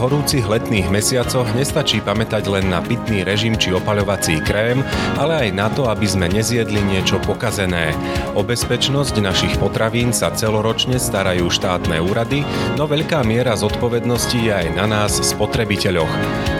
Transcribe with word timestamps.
horúcich 0.00 0.48
letných 0.48 0.88
mesiacoch 0.88 1.44
nestačí 1.52 2.00
pamätať 2.00 2.48
len 2.48 2.72
na 2.72 2.80
pitný 2.80 3.20
režim 3.20 3.52
či 3.60 3.76
opaľovací 3.76 4.40
krém, 4.40 4.80
ale 5.20 5.46
aj 5.46 5.48
na 5.52 5.68
to, 5.68 5.84
aby 5.92 6.08
sme 6.08 6.32
nezjedli 6.32 6.80
niečo 6.80 7.20
pokazené. 7.20 7.92
O 8.32 8.40
bezpečnosť 8.40 9.20
našich 9.20 9.54
potravín 9.60 10.16
sa 10.16 10.32
celoročne 10.32 10.96
starajú 10.96 11.52
štátne 11.52 12.00
úrady, 12.00 12.40
no 12.80 12.88
veľká 12.88 13.20
miera 13.28 13.52
zodpovednosti 13.52 14.40
je 14.40 14.48
aj 14.48 14.68
na 14.72 14.88
nás, 14.88 15.20
spotrebiteľoch. 15.20 16.10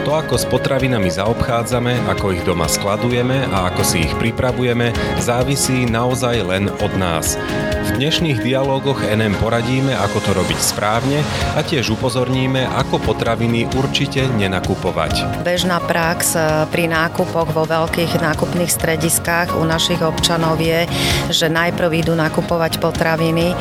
To, 0.05 0.13
ako 0.13 0.37
s 0.37 0.45
potravinami 0.45 1.09
zaobchádzame, 1.09 2.05
ako 2.13 2.37
ich 2.37 2.45
doma 2.45 2.69
skladujeme 2.69 3.49
a 3.49 3.73
ako 3.73 3.81
si 3.81 4.05
ich 4.05 4.13
pripravujeme, 4.21 4.93
závisí 5.17 5.89
naozaj 5.89 6.37
len 6.45 6.69
od 6.69 6.93
nás. 7.01 7.41
V 7.81 7.97
dnešných 7.97 8.45
dialógoch 8.45 9.01
NM 9.01 9.41
poradíme, 9.41 9.97
ako 9.97 10.21
to 10.21 10.31
robiť 10.37 10.59
správne 10.61 11.25
a 11.57 11.65
tiež 11.65 11.97
upozorníme, 11.97 12.69
ako 12.69 13.01
potraviny 13.01 13.65
určite 13.73 14.29
nenakupovať. 14.37 15.41
Bežná 15.41 15.81
prax 15.81 16.37
e, 16.37 16.69
pri 16.69 16.85
nákupoch 16.85 17.49
vo 17.49 17.65
veľkých 17.65 18.21
nákupných 18.21 18.69
strediskách 18.69 19.57
u 19.57 19.65
našich 19.65 19.97
občanov 20.05 20.61
je, 20.61 20.85
že 21.33 21.49
najprv 21.49 22.05
idú 22.05 22.13
nakupovať 22.13 22.77
potraviny, 22.77 23.49
e, 23.49 23.55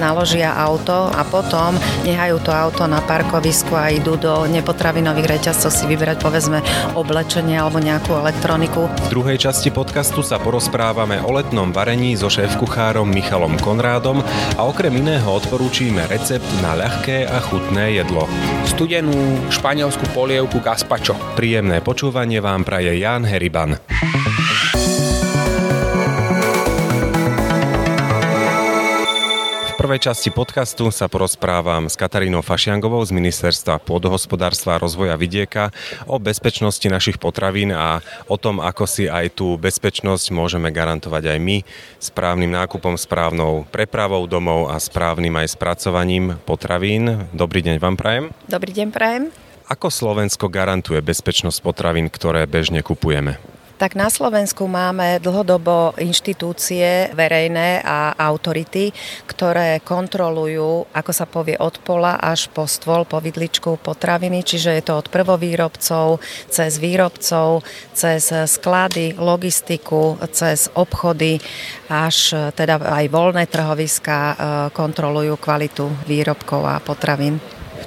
naložia 0.00 0.56
auto 0.56 1.12
a 1.12 1.20
potom 1.28 1.76
nehajú 2.08 2.40
to 2.40 2.48
auto 2.48 2.88
na 2.88 3.04
parkovisku 3.04 3.76
a 3.76 3.92
idú 3.92 4.16
do 4.16 4.48
nepotravinových 4.48 5.38
reťazcov 5.38 5.68
si 5.68 5.84
vybrať 5.84 6.16
povedzme 6.24 6.64
oblečenie 6.96 7.60
alebo 7.60 7.84
nejakú 7.84 8.16
elektroniku. 8.16 8.88
V 8.88 9.12
druhej 9.12 9.36
časti 9.36 9.68
podcastu 9.68 10.24
sa 10.24 10.40
porozprávame 10.40 11.20
o 11.20 11.36
letnom 11.36 11.68
varení 11.68 12.16
so 12.16 12.32
šéf-kuchárom 12.32 13.04
Michalom 13.04 13.57
Konrádom 13.60 14.22
a 14.56 14.60
okrem 14.66 14.94
iného 14.98 15.28
odporúčime 15.28 16.06
recept 16.10 16.46
na 16.64 16.74
ľahké 16.78 17.26
a 17.28 17.38
chutné 17.42 17.98
jedlo. 17.98 18.24
Studenú 18.66 19.14
španielskú 19.52 20.10
polievku 20.14 20.62
gazpacho. 20.62 21.14
Príjemné 21.38 21.82
počúvanie 21.84 22.38
vám 22.42 22.66
praje 22.66 22.98
Jan 22.98 23.26
Heriban. 23.26 23.78
Prvej 29.88 30.12
časti 30.12 30.28
podcastu 30.28 30.92
sa 30.92 31.08
porozprávam 31.08 31.88
s 31.88 31.96
Katarínou 31.96 32.44
Fašiangovou 32.44 33.00
z 33.08 33.08
Ministerstva 33.08 33.80
pôdohospodárstva 33.80 34.76
a 34.76 34.82
rozvoja 34.84 35.16
vidieka 35.16 35.72
o 36.04 36.20
bezpečnosti 36.20 36.84
našich 36.92 37.16
potravín 37.16 37.72
a 37.72 38.04
o 38.28 38.36
tom, 38.36 38.60
ako 38.60 38.84
si 38.84 39.08
aj 39.08 39.40
tú 39.40 39.56
bezpečnosť 39.56 40.28
môžeme 40.28 40.68
garantovať 40.68 41.32
aj 41.32 41.38
my 41.40 41.56
správnym 42.04 42.52
nákupom, 42.52 43.00
správnou 43.00 43.64
prepravou 43.72 44.28
domov 44.28 44.68
a 44.68 44.76
správnym 44.76 45.32
aj 45.40 45.56
spracovaním 45.56 46.36
potravín. 46.44 47.24
Dobrý 47.32 47.64
deň 47.64 47.80
vám 47.80 47.96
prajem. 47.96 48.28
Dobrý 48.44 48.76
deň 48.76 48.92
prajem. 48.92 49.32
Ako 49.72 49.88
Slovensko 49.88 50.52
garantuje 50.52 51.00
bezpečnosť 51.00 51.64
potravín, 51.64 52.12
ktoré 52.12 52.44
bežne 52.44 52.84
kupujeme? 52.84 53.40
Tak 53.78 53.94
na 53.94 54.10
Slovensku 54.10 54.66
máme 54.66 55.22
dlhodobo 55.22 55.94
inštitúcie 56.02 57.14
verejné 57.14 57.78
a 57.86 58.10
autority, 58.26 58.90
ktoré 59.30 59.78
kontrolujú, 59.86 60.90
ako 60.90 61.12
sa 61.14 61.30
povie, 61.30 61.54
od 61.54 61.78
pola 61.86 62.18
až 62.18 62.50
po 62.50 62.66
stôl, 62.66 63.06
po 63.06 63.22
vidličku 63.22 63.78
potraviny, 63.78 64.42
čiže 64.42 64.74
je 64.74 64.82
to 64.82 64.98
od 64.98 65.06
prvovýrobcov, 65.14 66.18
cez 66.50 66.82
výrobcov, 66.82 67.62
cez 67.94 68.26
sklady, 68.50 69.14
logistiku, 69.14 70.18
cez 70.34 70.66
obchody, 70.74 71.38
až 71.86 72.34
teda 72.58 72.82
aj 72.82 73.06
voľné 73.14 73.46
trhoviská 73.46 74.18
e, 74.18 74.34
kontrolujú 74.74 75.38
kvalitu 75.38 75.86
výrobkov 76.02 76.66
a 76.66 76.82
potravín 76.82 77.38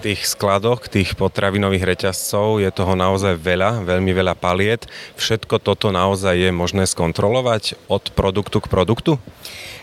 tých 0.02 0.26
skladoch, 0.26 0.90
tých 0.90 1.14
potravinových 1.14 1.86
reťazcov 1.86 2.60
je 2.60 2.70
toho 2.74 2.98
naozaj 2.98 3.38
veľa, 3.38 3.86
veľmi 3.86 4.12
veľa 4.12 4.34
paliet. 4.34 4.90
Všetko 5.16 5.62
toto 5.62 5.94
naozaj 5.94 6.50
je 6.50 6.50
možné 6.50 6.90
skontrolovať 6.90 7.78
od 7.86 8.10
produktu 8.18 8.58
k 8.58 8.68
produktu? 8.68 9.22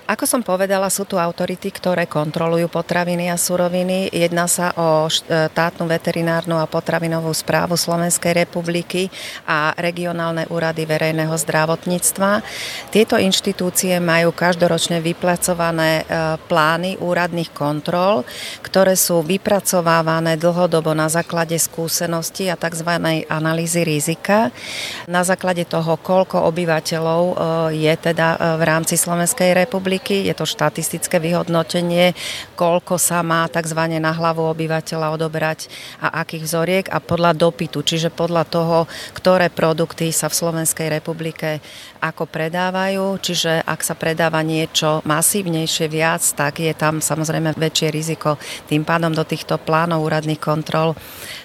Ako 0.09 0.25
som 0.25 0.41
povedala, 0.41 0.89
sú 0.89 1.05
tu 1.05 1.21
autority, 1.21 1.69
ktoré 1.69 2.09
kontrolujú 2.09 2.73
potraviny 2.73 3.29
a 3.29 3.37
suroviny. 3.37 4.09
Jedná 4.09 4.49
sa 4.49 4.73
o 4.73 5.05
štátnu 5.05 5.85
veterinárnu 5.85 6.57
a 6.57 6.65
potravinovú 6.65 7.29
správu 7.37 7.77
Slovenskej 7.77 8.49
republiky 8.49 9.13
a 9.45 9.77
regionálne 9.77 10.49
úrady 10.49 10.89
verejného 10.89 11.37
zdravotníctva. 11.37 12.41
Tieto 12.89 13.21
inštitúcie 13.21 14.01
majú 14.01 14.33
každoročne 14.33 15.05
vypracované 15.05 16.09
e, 16.09 16.41
plány 16.41 16.97
úradných 17.05 17.53
kontrol, 17.53 18.25
ktoré 18.65 18.97
sú 18.97 19.21
vypracovávané 19.21 20.08
dlhodobo 20.39 20.97
na 20.97 21.07
základe 21.13 21.55
skúsenosti 21.61 22.49
a 22.49 22.57
tzv. 22.57 22.89
analýzy 23.29 23.85
rizika. 23.85 24.49
Na 25.05 25.23
základe 25.23 25.69
toho, 25.69 26.01
koľko 26.01 26.49
obyvateľov 26.49 27.23
e, 27.23 27.35
je 27.77 27.95
teda 27.95 28.29
e, 28.35 28.39
v 28.57 28.63
rámci 28.65 28.97
Slovenskej 28.97 29.53
republiky. 29.53 30.25
Je 30.25 30.35
to 30.35 30.49
štatistické 30.49 31.21
vyhodnotenie, 31.21 32.17
koľko 32.57 32.97
sa 32.97 33.21
má 33.21 33.45
tzv. 33.53 33.81
na 34.01 34.13
hlavu 34.15 34.49
obyvateľa 34.49 35.15
odobrať 35.15 35.69
a 36.01 36.25
akých 36.25 36.45
vzoriek 36.45 36.87
a 36.89 36.99
podľa 37.03 37.37
dopytu, 37.37 37.85
čiže 37.85 38.09
podľa 38.09 38.49
toho, 38.49 38.79
ktoré 39.13 39.53
produkty 39.53 40.11
sa 40.15 40.33
v 40.33 40.39
Slovenskej 40.39 40.89
republike 40.89 41.61
ako 41.99 42.31
predávajú, 42.31 43.19
čiže 43.19 43.61
ak 43.67 43.81
sa 43.83 43.99
predáva 43.99 44.41
niečo 44.41 45.03
masívnejšie 45.03 45.87
viac, 45.91 46.23
tak 46.39 46.63
je 46.63 46.71
tam 46.73 47.03
samozrejme 47.03 47.59
väčšie 47.59 47.89
riziko. 47.91 48.39
Tým 48.71 48.87
pádom 48.87 49.11
do 49.11 49.27
týchto 49.27 49.59
plánov 49.59 49.98
úradných 50.01 50.41
kontrol 50.41 50.95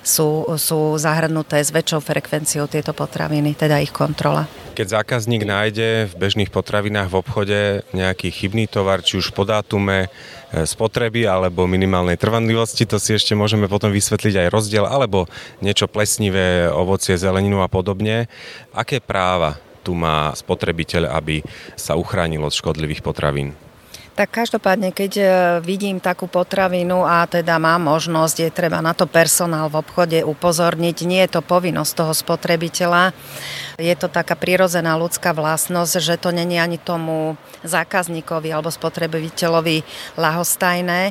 sú, 0.05 0.45
sú 0.55 0.95
zahrnuté 0.95 1.61
s 1.61 1.73
väčšou 1.73 1.99
frekvenciou 1.99 2.65
tieto 2.69 2.93
potraviny, 2.93 3.57
teda 3.57 3.81
ich 3.81 3.91
kontrola. 3.91 4.45
Keď 4.73 5.01
zákazník 5.01 5.45
nájde 5.45 6.09
v 6.09 6.13
bežných 6.17 6.49
potravinách 6.49 7.09
v 7.13 7.17
obchode 7.21 7.59
nejaký 7.93 8.33
chybný 8.33 8.65
tovar, 8.65 9.05
či 9.05 9.21
už 9.21 9.29
po 9.29 9.45
dátume 9.45 10.09
e, 10.09 10.65
spotreby 10.65 11.29
alebo 11.29 11.69
minimálnej 11.69 12.17
trvanlivosti, 12.17 12.89
to 12.89 12.97
si 12.97 13.13
ešte 13.13 13.37
môžeme 13.37 13.69
potom 13.69 13.93
vysvetliť 13.93 14.45
aj 14.45 14.47
rozdiel, 14.49 14.89
alebo 14.89 15.29
niečo 15.61 15.85
plesnivé, 15.85 16.73
ovocie, 16.73 17.13
zeleninu 17.13 17.61
a 17.61 17.69
podobne. 17.69 18.25
Aké 18.73 18.97
práva 18.97 19.61
tu 19.85 19.93
má 19.93 20.33
spotrebiteľ, 20.33 21.11
aby 21.11 21.45
sa 21.77 21.93
uchránil 21.93 22.41
od 22.41 22.55
škodlivých 22.55 23.05
potravín? 23.05 23.53
Tak 24.13 24.29
každopádne, 24.29 24.93
keď 24.93 25.11
e, 25.17 25.25
vidím 25.65 25.97
takú 25.97 26.29
potravinu 26.29 27.01
a 27.01 27.25
teda 27.25 27.57
mám 27.57 27.89
možnosť, 27.89 28.45
je 28.45 28.49
treba 28.53 28.77
na 28.77 28.93
to 28.93 29.09
personál 29.09 29.73
v 29.73 29.81
obchode 29.81 30.21
upozorniť. 30.21 30.97
Nie 31.09 31.25
je 31.25 31.37
to 31.37 31.41
povinnosť 31.41 31.91
toho 31.97 32.13
spotrebiteľa. 32.13 33.09
Je 33.81 33.95
to 33.97 34.13
taká 34.13 34.37
prirodzená 34.37 34.93
ľudská 35.01 35.33
vlastnosť, 35.33 35.97
že 35.97 36.21
to 36.21 36.29
není 36.29 36.61
ani 36.61 36.77
tomu 36.77 37.41
zákazníkovi 37.65 38.53
alebo 38.53 38.69
spotrebiteľovi 38.69 39.81
lahostajné 40.21 41.09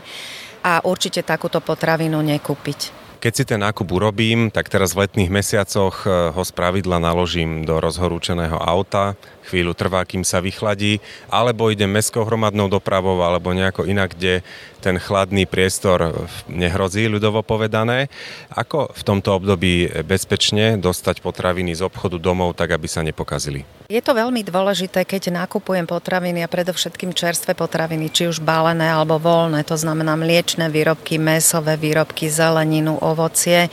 a 0.63 0.87
určite 0.87 1.27
takúto 1.27 1.59
potravinu 1.59 2.23
nekúpiť. 2.23 3.03
Keď 3.23 3.33
si 3.39 3.47
ten 3.47 3.63
nákup 3.63 3.87
urobím, 3.87 4.51
tak 4.51 4.67
teraz 4.67 4.99
v 4.99 5.07
letných 5.07 5.31
mesiacoch 5.31 6.07
eh, 6.07 6.35
ho 6.35 6.43
z 6.43 6.51
pravidla 6.55 6.99
naložím 6.99 7.63
do 7.63 7.79
rozhorúčeného 7.79 8.59
auta, 8.59 9.15
chvíľu 9.53 9.77
trvá, 9.77 10.09
kým 10.09 10.25
sa 10.25 10.41
vychladí, 10.41 11.05
alebo 11.29 11.69
idem 11.69 11.93
mestskou 11.93 12.25
hromadnou 12.25 12.73
dopravou, 12.73 13.21
alebo 13.21 13.53
nejako 13.53 13.85
inak, 13.85 14.17
kde 14.17 14.41
ten 14.81 14.97
chladný 14.97 15.45
priestor 15.47 16.27
nehrozí, 16.49 17.07
ľudovo 17.07 17.45
povedané. 17.45 18.09
Ako 18.51 18.91
v 18.91 19.03
tomto 19.05 19.37
období 19.37 19.87
bezpečne 20.03 20.81
dostať 20.81 21.23
potraviny 21.23 21.77
z 21.77 21.85
obchodu 21.87 22.17
domov, 22.19 22.57
tak 22.57 22.75
aby 22.75 22.89
sa 22.89 23.05
nepokazili? 23.05 23.63
Je 23.87 24.01
to 24.01 24.17
veľmi 24.17 24.41
dôležité, 24.43 25.05
keď 25.05 25.45
nakupujem 25.45 25.85
potraviny 25.85 26.41
a 26.43 26.51
predovšetkým 26.51 27.13
čerstvé 27.13 27.53
potraviny, 27.53 28.09
či 28.09 28.27
už 28.27 28.41
balené 28.41 28.89
alebo 28.89 29.21
voľné, 29.21 29.63
to 29.69 29.77
znamená 29.77 30.17
mliečne 30.17 30.67
výrobky, 30.73 31.21
mesové 31.21 31.77
výrobky, 31.77 32.27
zeleninu, 32.33 32.97
ovocie. 32.99 33.69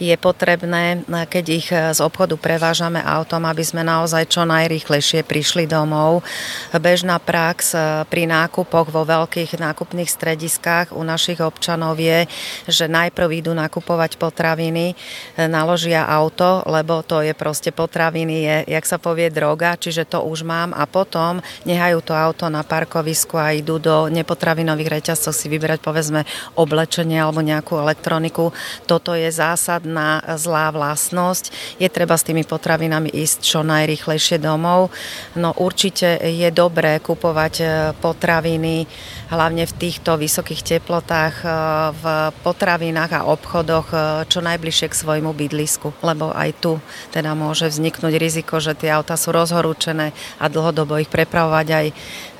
Je 0.00 0.16
potrebné, 0.16 1.04
keď 1.06 1.44
ich 1.52 1.68
z 1.68 2.00
obchodu 2.00 2.34
prevážame 2.34 2.98
autom, 2.98 3.44
aby 3.44 3.60
sme 3.62 3.84
naozaj 3.84 4.26
čo 4.32 4.42
najrýchlejšie 4.48 5.17
prišli 5.20 5.68
domov. 5.68 6.24
Bežná 6.72 7.20
prax 7.20 7.76
pri 8.08 8.24
nákupoch 8.30 8.88
vo 8.88 9.04
veľkých 9.04 9.58
nákupných 9.58 10.08
strediskách 10.08 10.96
u 10.96 11.02
našich 11.04 11.42
občanov 11.44 12.00
je, 12.00 12.24
že 12.70 12.88
najprv 12.88 13.42
idú 13.42 13.52
nakupovať 13.58 14.16
potraviny, 14.16 14.94
naložia 15.36 16.08
auto, 16.08 16.64
lebo 16.64 17.02
to 17.04 17.20
je 17.20 17.34
proste 17.34 17.74
potraviny, 17.74 18.36
je, 18.46 18.56
jak 18.78 18.86
sa 18.86 18.96
povie, 19.02 19.28
drog 19.28 19.48
droga, 19.48 19.80
čiže 19.80 20.04
to 20.04 20.22
už 20.28 20.44
mám 20.44 20.76
a 20.76 20.84
potom 20.84 21.40
nehajú 21.64 22.04
to 22.04 22.12
auto 22.12 22.52
na 22.52 22.60
parkovisku 22.60 23.40
a 23.40 23.56
idú 23.56 23.80
do 23.80 24.12
nepotravinových 24.12 25.00
reťazcov 25.00 25.32
si 25.32 25.48
vyberať 25.48 25.80
povedzme 25.80 26.28
oblečenie 26.54 27.16
alebo 27.16 27.40
nejakú 27.40 27.80
elektroniku. 27.80 28.52
Toto 28.84 29.16
je 29.16 29.32
zásadná 29.32 30.20
zlá 30.36 30.68
vlastnosť. 30.68 31.48
Je 31.80 31.88
treba 31.88 32.14
s 32.14 32.28
tými 32.28 32.44
potravinami 32.44 33.08
ísť 33.08 33.38
čo 33.40 33.60
najrychlejšie 33.64 34.36
domov. 34.36 34.92
No 35.36 35.54
určite 35.54 36.18
je 36.18 36.48
dobré 36.50 36.98
kupovať 36.98 37.54
e, 37.60 37.66
potraviny 38.00 38.88
hlavne 39.30 39.68
v 39.68 39.76
týchto 39.76 40.16
vysokých 40.16 40.64
teplotách 40.64 41.34
e, 41.42 41.48
v 41.94 42.04
potravinách 42.42 43.10
a 43.12 43.26
obchodoch 43.28 43.88
e, 43.92 43.96
čo 44.26 44.40
najbližšie 44.40 44.86
k 44.90 45.00
svojmu 45.04 45.36
bydlisku, 45.36 45.92
lebo 46.00 46.32
aj 46.32 46.50
tu 46.58 46.80
teda 47.12 47.36
môže 47.36 47.68
vzniknúť 47.68 48.14
riziko, 48.16 48.58
že 48.58 48.74
tie 48.74 48.90
auta 48.90 49.20
sú 49.20 49.30
rozhorúčené 49.30 50.16
a 50.40 50.44
dlhodobo 50.48 50.96
ich 50.98 51.12
prepravovať 51.12 51.66
aj 51.68 51.86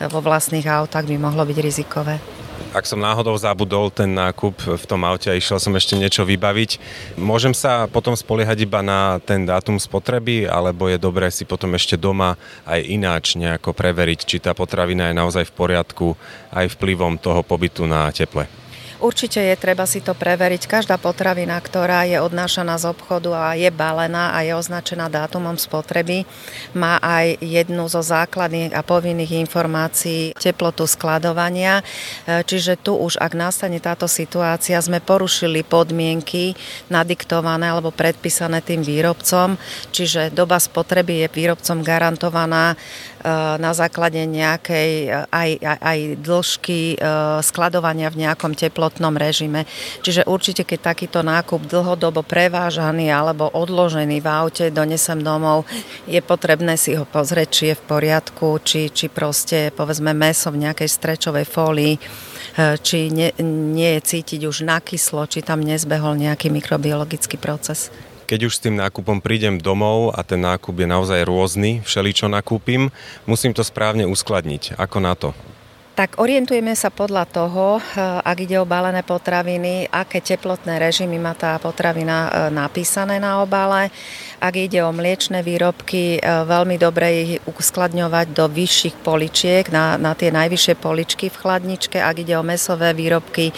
vo 0.08 0.24
vlastných 0.24 0.66
autách 0.66 1.06
by 1.06 1.16
mohlo 1.20 1.44
byť 1.44 1.58
rizikové. 1.60 2.16
Ak 2.76 2.84
som 2.84 3.00
náhodou 3.00 3.32
zabudol 3.40 3.88
ten 3.88 4.12
nákup 4.12 4.76
v 4.76 4.84
tom 4.84 5.00
aute 5.08 5.32
a 5.32 5.38
išiel 5.38 5.56
som 5.56 5.72
ešte 5.72 5.96
niečo 5.96 6.28
vybaviť, 6.28 6.76
môžem 7.16 7.56
sa 7.56 7.88
potom 7.88 8.12
spoliehať 8.12 8.68
iba 8.68 8.84
na 8.84 9.16
ten 9.24 9.48
dátum 9.48 9.80
spotreby, 9.80 10.44
alebo 10.44 10.84
je 10.92 11.00
dobré 11.00 11.32
si 11.32 11.48
potom 11.48 11.72
ešte 11.72 11.96
doma 11.96 12.36
aj 12.68 12.84
ináč 12.84 13.40
nejako 13.40 13.72
preveriť, 13.72 14.20
či 14.28 14.36
tá 14.36 14.52
potravina 14.52 15.08
je 15.08 15.16
naozaj 15.16 15.48
v 15.48 15.56
poriadku 15.56 16.06
aj 16.52 16.76
vplyvom 16.76 17.16
toho 17.16 17.40
pobytu 17.40 17.88
na 17.88 18.12
teple? 18.12 18.57
Určite 18.98 19.38
je 19.38 19.54
treba 19.54 19.86
si 19.86 20.02
to 20.02 20.10
preveriť. 20.10 20.66
Každá 20.66 20.98
potravina, 20.98 21.54
ktorá 21.62 22.02
je 22.02 22.18
odnášaná 22.18 22.82
z 22.82 22.90
obchodu 22.90 23.30
a 23.30 23.46
je 23.54 23.70
balená 23.70 24.34
a 24.34 24.42
je 24.42 24.50
označená 24.58 25.06
dátumom 25.06 25.54
spotreby, 25.54 26.26
má 26.74 26.98
aj 26.98 27.38
jednu 27.38 27.86
zo 27.86 28.02
základných 28.02 28.74
a 28.74 28.82
povinných 28.82 29.38
informácií 29.38 30.34
teplotu 30.34 30.90
skladovania. 30.90 31.78
E, 32.26 32.42
čiže 32.42 32.74
tu 32.74 32.98
už, 32.98 33.22
ak 33.22 33.38
nastane 33.38 33.78
táto 33.78 34.10
situácia, 34.10 34.82
sme 34.82 34.98
porušili 34.98 35.62
podmienky 35.62 36.58
nadiktované 36.90 37.70
alebo 37.70 37.94
predpísané 37.94 38.66
tým 38.66 38.82
výrobcom, 38.82 39.54
čiže 39.94 40.34
doba 40.34 40.58
spotreby 40.58 41.22
je 41.22 41.28
výrobcom 41.30 41.86
garantovaná 41.86 42.74
Eh, 43.18 43.56
na 43.58 43.74
základe 43.74 44.22
nejakej 44.30 44.90
eh, 45.10 45.26
aj, 45.34 45.50
aj, 45.58 45.78
aj 45.82 45.98
dĺžky 46.22 46.80
skladovania 47.42 48.14
v 48.14 48.22
nejakom 48.22 48.54
teplotnom 48.88 49.20
režime. 49.20 49.68
Čiže 50.00 50.24
určite, 50.24 50.64
keď 50.64 50.96
takýto 50.96 51.20
nákup 51.20 51.68
dlhodobo 51.68 52.24
prevážaný 52.24 53.12
alebo 53.12 53.52
odložený 53.52 54.24
v 54.24 54.28
aute 54.32 54.64
donesem 54.72 55.20
domov, 55.20 55.68
je 56.08 56.24
potrebné 56.24 56.80
si 56.80 56.96
ho 56.96 57.04
pozrieť, 57.04 57.48
či 57.52 57.62
je 57.68 57.76
v 57.76 57.84
poriadku, 57.84 58.56
či, 58.64 58.88
či 58.88 59.12
proste 59.12 59.68
povedzme 59.76 60.16
meso 60.16 60.48
v 60.48 60.64
nejakej 60.64 60.88
strečovej 60.88 61.44
fólii 61.44 61.94
či 62.58 63.06
nie, 63.14 63.30
nie 63.46 63.98
je 63.98 64.18
cítiť 64.18 64.42
už 64.50 64.66
nakyslo, 64.66 65.30
či 65.30 65.46
tam 65.46 65.62
nezbehol 65.62 66.18
nejaký 66.18 66.50
mikrobiologický 66.50 67.38
proces 67.38 67.92
keď 68.28 68.44
už 68.44 68.60
s 68.60 68.64
tým 68.68 68.76
nákupom 68.76 69.24
prídem 69.24 69.56
domov 69.56 70.12
a 70.12 70.20
ten 70.20 70.36
nákup 70.44 70.76
je 70.76 70.84
naozaj 70.84 71.24
rôzny, 71.24 71.80
všeličo 71.80 72.28
nakúpim, 72.28 72.92
musím 73.24 73.56
to 73.56 73.64
správne 73.64 74.04
uskladniť. 74.04 74.76
Ako 74.76 75.00
na 75.00 75.16
to? 75.16 75.32
Tak 75.98 76.22
orientujeme 76.22 76.78
sa 76.78 76.94
podľa 76.94 77.26
toho, 77.26 77.82
eh, 77.82 78.22
ak 78.22 78.46
ide 78.46 78.62
o 78.62 78.70
balené 78.70 79.02
potraviny, 79.02 79.90
aké 79.90 80.22
teplotné 80.22 80.78
režimy 80.78 81.18
má 81.18 81.34
tá 81.34 81.58
potravina 81.58 82.30
eh, 82.30 82.30
napísané 82.54 83.18
na 83.18 83.42
obale. 83.42 83.90
Ak 84.38 84.54
ide 84.54 84.78
o 84.86 84.94
mliečne 84.94 85.42
výrobky, 85.42 86.22
eh, 86.22 86.46
veľmi 86.46 86.78
dobre 86.78 87.06
ich 87.10 87.32
uskladňovať 87.50 88.30
do 88.30 88.46
vyšších 88.46 89.02
poličiek, 89.02 89.66
na, 89.74 89.98
na 89.98 90.14
tie 90.14 90.30
najvyššie 90.30 90.78
poličky 90.78 91.34
v 91.34 91.40
chladničke. 91.42 91.98
Ak 91.98 92.22
ide 92.22 92.38
o 92.38 92.46
mesové 92.46 92.94
výrobky, 92.94 93.50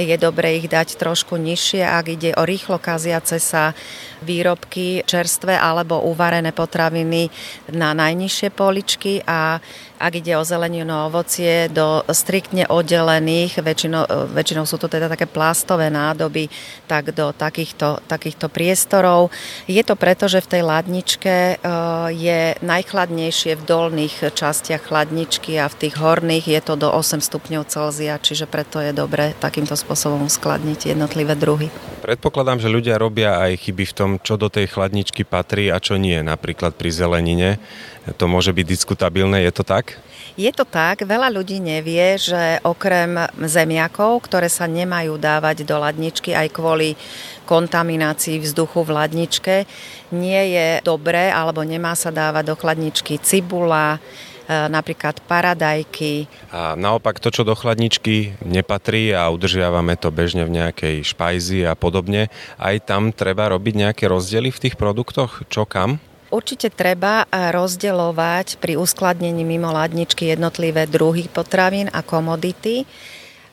je 0.00 0.16
dobre 0.16 0.64
ich 0.64 0.72
dať 0.72 0.96
trošku 0.96 1.36
nižšie. 1.36 1.84
Ak 1.84 2.08
ide 2.08 2.32
o 2.40 2.48
rýchlo 2.48 2.80
kaziace 2.80 3.36
sa 3.36 3.76
výrobky, 4.22 5.02
čerstvé 5.04 5.58
alebo 5.58 6.06
uvarené 6.06 6.54
potraviny 6.54 7.28
na 7.74 7.92
najnižšie 7.92 8.48
poličky 8.54 9.20
a 9.26 9.58
ak 10.02 10.18
ide 10.18 10.34
o 10.34 10.42
zeleninu 10.42 10.90
a 10.90 11.06
ovocie, 11.06 11.70
do 11.70 12.02
striktne 12.10 12.66
oddelených, 12.66 13.62
väčšinou, 13.62 14.34
väčšinou 14.34 14.66
sú 14.66 14.74
to 14.74 14.90
teda 14.90 15.06
také 15.06 15.30
plastové 15.30 15.94
nádoby, 15.94 16.50
tak 16.90 17.14
do 17.14 17.30
takýchto, 17.30 18.02
takýchto 18.10 18.50
priestorov. 18.50 19.30
Je 19.70 19.78
to 19.86 19.94
preto, 19.94 20.26
že 20.26 20.42
v 20.42 20.50
tej 20.58 20.62
ladničke 20.66 21.34
e, 21.54 21.54
je 22.18 22.58
najchladnejšie 22.58 23.54
v 23.54 23.62
dolných 23.62 24.34
častiach 24.34 24.90
chladničky 24.90 25.62
a 25.62 25.70
v 25.70 25.78
tých 25.86 25.94
horných 25.94 26.50
je 26.50 26.60
to 26.66 26.74
do 26.74 26.90
8 26.90 27.22
stupňov 27.22 27.70
Celzia, 27.70 28.18
čiže 28.18 28.50
preto 28.50 28.82
je 28.82 28.90
dobre 28.90 29.38
takýmto 29.38 29.78
spôsobom 29.78 30.26
skladniť 30.26 30.90
jednotlivé 30.90 31.38
druhy. 31.38 31.70
Predpokladám, 32.02 32.58
že 32.58 32.66
ľudia 32.66 32.98
robia 32.98 33.38
aj 33.38 33.70
chyby 33.70 33.84
v 33.86 33.94
tom, 33.94 34.10
čo 34.20 34.36
do 34.36 34.52
tej 34.52 34.68
chladničky 34.68 35.24
patrí 35.24 35.72
a 35.72 35.80
čo 35.80 35.96
nie, 35.96 36.20
napríklad 36.20 36.76
pri 36.76 36.92
zelenine. 36.92 37.56
To 38.18 38.28
môže 38.28 38.52
byť 38.52 38.66
diskutabilné, 38.66 39.46
je 39.46 39.52
to 39.54 39.64
tak? 39.64 39.96
Je 40.32 40.48
to 40.48 40.64
tak, 40.64 41.04
veľa 41.04 41.28
ľudí 41.28 41.60
nevie, 41.60 42.16
že 42.16 42.56
okrem 42.64 43.28
zemiakov, 43.36 44.24
ktoré 44.24 44.48
sa 44.48 44.64
nemajú 44.64 45.20
dávať 45.20 45.68
do 45.68 45.76
ladničky 45.76 46.32
aj 46.32 46.48
kvôli 46.56 46.96
kontaminácii 47.44 48.40
vzduchu 48.40 48.80
v 48.80 48.94
ladničke, 48.96 49.54
nie 50.16 50.42
je 50.56 50.66
dobré 50.80 51.28
alebo 51.28 51.60
nemá 51.60 51.92
sa 51.92 52.08
dávať 52.08 52.48
do 52.48 52.56
chladničky 52.56 53.20
cibula, 53.20 54.00
napríklad 54.70 55.22
paradajky. 55.24 56.28
A 56.52 56.76
naopak 56.76 57.18
to, 57.18 57.32
čo 57.32 57.46
do 57.46 57.56
chladničky 57.56 58.36
nepatrí 58.44 59.14
a 59.16 59.30
udržiavame 59.32 59.96
to 59.96 60.12
bežne 60.12 60.44
v 60.44 60.60
nejakej 60.60 61.02
špajzi 61.04 61.68
a 61.68 61.74
podobne, 61.78 62.28
aj 62.60 62.84
tam 62.84 63.10
treba 63.10 63.48
robiť 63.50 63.74
nejaké 63.88 64.04
rozdiely 64.08 64.52
v 64.52 64.62
tých 64.68 64.74
produktoch? 64.76 65.46
Čo 65.48 65.64
kam? 65.64 66.02
Určite 66.32 66.72
treba 66.72 67.28
rozdeľovať 67.28 68.56
pri 68.56 68.80
uskladnení 68.80 69.44
mimo 69.44 69.68
ladničky 69.68 70.32
jednotlivé 70.32 70.88
druhy 70.88 71.28
potravín 71.28 71.92
a 71.92 72.00
komodity 72.00 72.88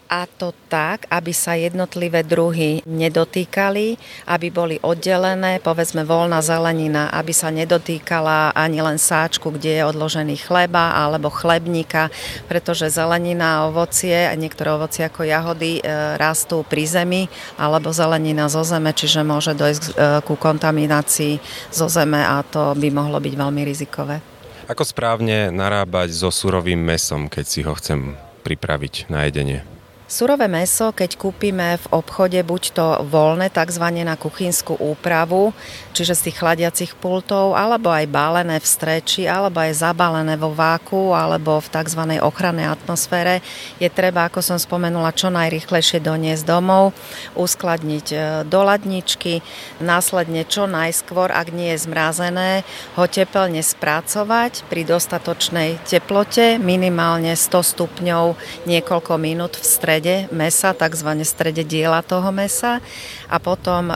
a 0.10 0.26
to 0.26 0.58
tak, 0.68 1.06
aby 1.14 1.30
sa 1.30 1.54
jednotlivé 1.54 2.26
druhy 2.26 2.82
nedotýkali, 2.90 4.02
aby 4.26 4.48
boli 4.50 4.76
oddelené, 4.82 5.62
povedzme 5.62 6.02
voľná 6.02 6.42
zelenina, 6.42 7.14
aby 7.14 7.30
sa 7.30 7.54
nedotýkala 7.54 8.58
ani 8.58 8.82
len 8.82 8.98
sáčku, 8.98 9.54
kde 9.54 9.80
je 9.80 9.84
odložený 9.86 10.42
chleba 10.42 10.98
alebo 10.98 11.30
chlebníka, 11.30 12.10
pretože 12.50 12.90
zelenina 12.90 13.62
a 13.62 13.70
ovocie, 13.70 14.26
niektoré 14.34 14.74
ovocie 14.74 15.06
ako 15.06 15.30
jahody 15.30 15.78
e, 15.80 15.82
rastú 16.18 16.66
pri 16.66 16.90
zemi 16.90 17.22
alebo 17.62 17.94
zelenina 17.94 18.50
zo 18.50 18.66
zeme, 18.66 18.90
čiže 18.90 19.22
môže 19.22 19.54
dojsť 19.54 19.84
e, 19.86 19.92
ku 20.26 20.34
kontaminácii 20.34 21.38
zo 21.70 21.86
zeme 21.86 22.18
a 22.18 22.42
to 22.42 22.74
by 22.74 22.90
mohlo 22.90 23.22
byť 23.22 23.34
veľmi 23.38 23.62
rizikové. 23.62 24.18
Ako 24.66 24.86
správne 24.86 25.54
narábať 25.54 26.14
so 26.14 26.30
surovým 26.34 26.82
mesom, 26.82 27.30
keď 27.30 27.46
si 27.46 27.62
ho 27.62 27.74
chcem 27.78 28.18
pripraviť 28.46 29.10
na 29.10 29.30
jedenie? 29.30 29.79
Surové 30.10 30.50
meso, 30.50 30.90
keď 30.90 31.22
kúpime 31.22 31.78
v 31.78 32.02
obchode, 32.02 32.42
buď 32.42 32.64
to 32.74 32.88
voľné, 33.14 33.54
tzv. 33.54 33.86
na 34.02 34.18
kuchynskú 34.18 34.74
úpravu, 34.82 35.54
čiže 35.94 36.18
z 36.18 36.24
tých 36.26 36.42
chladiacich 36.42 36.98
pultov, 36.98 37.54
alebo 37.54 37.94
aj 37.94 38.10
bálené 38.10 38.58
v 38.58 38.66
streči, 38.66 39.30
alebo 39.30 39.62
aj 39.62 39.86
zabalené 39.86 40.34
vo 40.34 40.50
váku, 40.50 41.14
alebo 41.14 41.62
v 41.62 41.70
tzv. 41.70 42.18
ochrannej 42.26 42.74
atmosfére, 42.74 43.46
je 43.78 43.86
treba, 43.86 44.26
ako 44.26 44.42
som 44.42 44.58
spomenula, 44.58 45.14
čo 45.14 45.30
najrychlejšie 45.30 46.02
doniesť 46.02 46.42
domov, 46.42 46.98
uskladniť 47.38 48.08
e, 48.10 48.18
do 48.50 48.66
ladničky, 48.66 49.46
následne 49.78 50.42
čo 50.42 50.66
najskôr, 50.66 51.30
ak 51.30 51.54
nie 51.54 51.78
je 51.78 51.86
zmrazené, 51.86 52.66
ho 52.98 53.06
teplne 53.06 53.62
spracovať 53.62 54.66
pri 54.74 54.90
dostatočnej 54.90 55.86
teplote, 55.86 56.58
minimálne 56.58 57.38
100 57.38 57.78
stupňov 57.78 58.34
niekoľko 58.66 59.14
minút 59.22 59.54
v 59.54 59.70
strede 59.70 59.99
strede 60.00 60.32
mesa, 60.32 60.72
tzv. 60.72 61.10
strede 61.28 61.68
diela 61.68 62.00
toho 62.00 62.32
mesa 62.32 62.80
a 63.28 63.36
potom 63.36 63.92
e, 63.92 63.96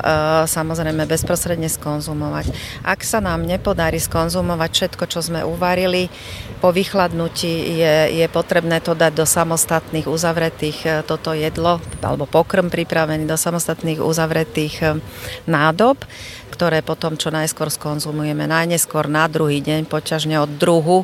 samozrejme 0.51 1.07
bezprostredne 1.07 1.71
skonzumovať. 1.71 2.51
Ak 2.83 3.07
sa 3.07 3.23
nám 3.23 3.47
nepodarí 3.47 4.03
skonzumovať 4.03 4.67
všetko, 4.67 5.03
čo 5.07 5.23
sme 5.23 5.47
uvarili, 5.47 6.11
po 6.59 6.75
vychladnutí 6.75 7.79
je, 7.79 7.95
je 8.19 8.27
potrebné 8.27 8.83
to 8.83 8.99
dať 8.99 9.15
do 9.15 9.23
samostatných 9.23 10.11
uzavretých 10.11 10.77
e, 10.83 10.89
toto 11.07 11.31
jedlo 11.31 11.79
alebo 12.03 12.27
pokrm 12.27 12.67
pripravený 12.67 13.23
do 13.23 13.39
samostatných 13.39 14.03
uzavretých 14.03 14.75
e, 14.83 14.87
nádob 15.47 16.03
ktoré 16.53 16.85
potom 16.85 17.17
čo 17.17 17.33
najskôr 17.33 17.73
skonzumujeme. 17.73 18.45
Najneskôr 18.45 19.09
na 19.09 19.25
druhý 19.25 19.57
deň, 19.57 19.89
poťažne 19.89 20.37
od 20.37 20.53
druhu 20.61 21.01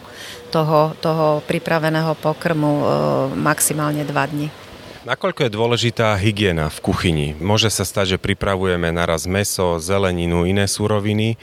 toho, 0.54 0.94
toho 1.02 1.42
pripraveného 1.50 2.14
pokrmu 2.22 2.86
maximálne 3.34 4.06
2 4.06 4.14
dní. 4.30 4.69
Nakoľko 5.08 5.48
je 5.48 5.56
dôležitá 5.56 6.12
hygiena 6.20 6.68
v 6.68 6.84
kuchyni? 6.84 7.28
Môže 7.40 7.72
sa 7.72 7.88
stať, 7.88 8.16
že 8.16 8.18
pripravujeme 8.20 8.92
naraz 8.92 9.24
meso, 9.32 9.80
zeleninu, 9.80 10.44
iné 10.44 10.68
súroviny. 10.68 11.40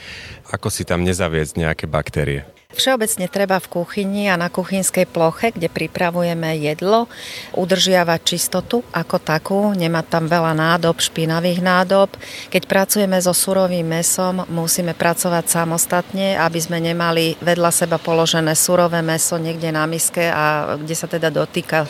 Ako 0.53 0.69
si 0.69 0.85
tam 0.85 1.01
nezaviesť 1.01 1.65
nejaké 1.65 1.89
baktérie? 1.89 2.45
Všeobecne 2.77 3.25
treba 3.33 3.57
v 3.57 3.73
kuchyni 3.73 4.29
a 4.29 4.37
na 4.37 4.53
kuchynskej 4.53 5.09
ploche, 5.09 5.57
kde 5.57 5.73
pripravujeme 5.73 6.61
jedlo, 6.61 7.09
udržiavať 7.57 8.21
čistotu 8.21 8.85
ako 8.93 9.17
takú, 9.17 9.73
nemať 9.73 10.05
tam 10.13 10.29
veľa 10.29 10.53
nádob, 10.53 11.01
špinavých 11.01 11.65
nádob. 11.65 12.13
Keď 12.53 12.69
pracujeme 12.69 13.17
so 13.25 13.33
surovým 13.33 13.89
mesom, 13.89 14.45
musíme 14.53 14.93
pracovať 14.93 15.49
samostatne, 15.49 16.37
aby 16.37 16.61
sme 16.61 16.77
nemali 16.85 17.41
vedľa 17.41 17.73
seba 17.73 17.97
položené 17.97 18.53
surové 18.53 19.01
meso 19.01 19.41
niekde 19.41 19.73
na 19.73 19.89
miske 19.89 20.29
a 20.29 20.77
kde 20.77 20.93
sa 20.93 21.09
teda 21.09 21.33
dotýka 21.33 21.89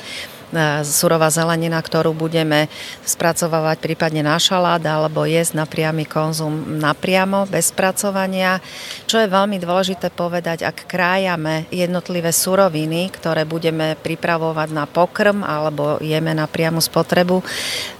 surová 0.86 1.26
zelenina, 1.32 1.82
ktorú 1.82 2.14
budeme 2.14 2.70
spracovávať 3.02 3.82
prípadne 3.82 4.22
na 4.22 4.38
šalát 4.38 4.82
alebo 4.82 5.26
jesť 5.26 5.58
na 5.58 5.66
priamy 5.66 6.06
konzum 6.06 6.78
napriamo, 6.78 7.50
bez 7.50 7.74
spracovania. 7.74 8.62
Čo 9.10 9.22
je 9.22 9.32
veľmi 9.32 9.58
dôležité 9.58 10.10
povedať, 10.14 10.62
ak 10.62 10.86
krájame 10.86 11.66
jednotlivé 11.74 12.30
suroviny, 12.30 13.10
ktoré 13.10 13.42
budeme 13.42 13.98
pripravovať 13.98 14.68
na 14.70 14.84
pokrm 14.86 15.42
alebo 15.42 15.98
jeme 15.98 16.30
na 16.34 16.46
priamu 16.46 16.78
spotrebu, 16.78 17.42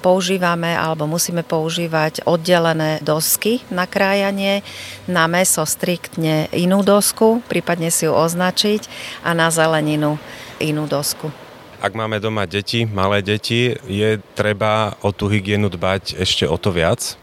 používame 0.03 0.75
alebo 0.75 1.11
musíme 1.11 1.43
používať 1.43 2.23
oddelené 2.27 3.03
dosky 3.03 3.63
na 3.71 3.91
krájanie, 3.91 4.63
na 5.11 5.27
meso 5.27 5.67
striktne 5.67 6.47
inú 6.55 6.87
dosku, 6.87 7.43
prípadne 7.51 7.91
si 7.91 8.07
ju 8.07 8.15
označiť 8.15 8.87
a 9.27 9.35
na 9.35 9.51
zeleninu 9.51 10.19
inú 10.63 10.87
dosku. 10.87 11.46
Ak 11.87 11.95
máme 11.95 12.19
doma 12.19 12.51
deti, 12.51 12.83
malé 12.83 13.23
deti, 13.23 13.71
je 13.87 14.19
treba 14.35 14.99
o 15.07 15.15
tú 15.15 15.31
hygienu 15.31 15.71
dbať 15.71 16.19
ešte 16.19 16.43
o 16.43 16.59
to 16.59 16.75
viac? 16.75 17.15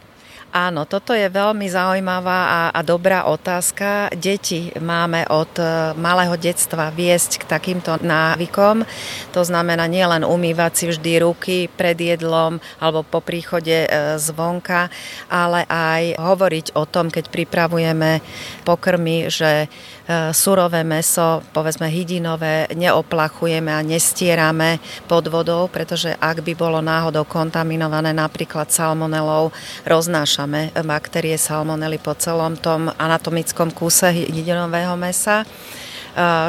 Áno, 0.53 0.86
toto 0.86 1.17
je 1.17 1.34
veľmi 1.34 1.65
zaujímavá 1.65 2.39
a, 2.46 2.62
a 2.72 2.79
dobrá 2.86 3.25
otázka. 3.25 4.13
Deti 4.13 4.70
máme 4.77 5.25
od 5.34 5.50
e, 5.58 5.65
malého 5.98 6.38
detstva 6.38 6.93
viesť 6.93 7.41
k 7.41 7.50
takýmto 7.50 7.98
návykom. 7.98 8.86
To 9.34 9.41
znamená 9.41 9.89
nielen 9.89 10.22
umývať 10.22 10.72
si 10.77 10.86
vždy 10.93 11.12
ruky 11.25 11.58
pred 11.74 11.98
jedlom 11.98 12.62
alebo 12.77 13.01
po 13.01 13.20
príchode 13.25 13.89
e, 13.89 13.89
zvonka, 14.22 14.93
ale 15.25 15.65
aj 15.65 16.22
hovoriť 16.22 16.77
o 16.77 16.86
tom, 16.86 17.10
keď 17.10 17.34
pripravujeme 17.34 18.22
pokrmy, 18.62 19.34
že 19.34 19.74
surové 20.36 20.84
meso, 20.84 21.40
povedzme 21.56 21.88
hydinové, 21.88 22.68
neoplachujeme 22.76 23.72
a 23.72 23.80
nestierame 23.80 24.84
pod 25.08 25.32
vodou, 25.32 25.72
pretože 25.72 26.12
ak 26.20 26.44
by 26.44 26.54
bolo 26.60 26.84
náhodou 26.84 27.24
kontaminované 27.24 28.12
napríklad 28.12 28.68
salmonelou, 28.68 29.56
roznášame 29.88 30.76
baktérie 30.84 31.40
salmonely 31.40 31.96
po 32.04 32.12
celom 32.20 32.60
tom 32.60 32.92
anatomickom 33.00 33.72
kúse 33.72 34.12
hydinového 34.12 35.00
mesa 35.00 35.48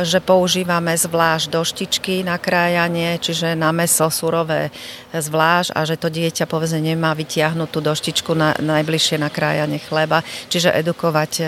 že 0.04 0.20
používame 0.20 0.92
zvlášť 0.92 1.48
doštičky 1.48 2.14
na 2.20 2.36
krájanie, 2.36 3.16
čiže 3.16 3.56
na 3.56 3.72
meso 3.72 4.12
surové 4.12 4.68
zvlášť 5.10 5.72
a 5.72 5.80
že 5.88 5.96
to 5.96 6.12
dieťa 6.12 6.44
povedzme 6.44 6.84
nemá 6.84 7.16
vytiahnuť 7.16 7.68
tú 7.72 7.80
doštičku 7.80 8.36
na, 8.36 8.52
najbližšie 8.60 9.16
na 9.16 9.32
krájanie 9.32 9.80
chleba, 9.80 10.20
čiže 10.52 10.68
edukovať 10.68 11.32
eh, 11.40 11.46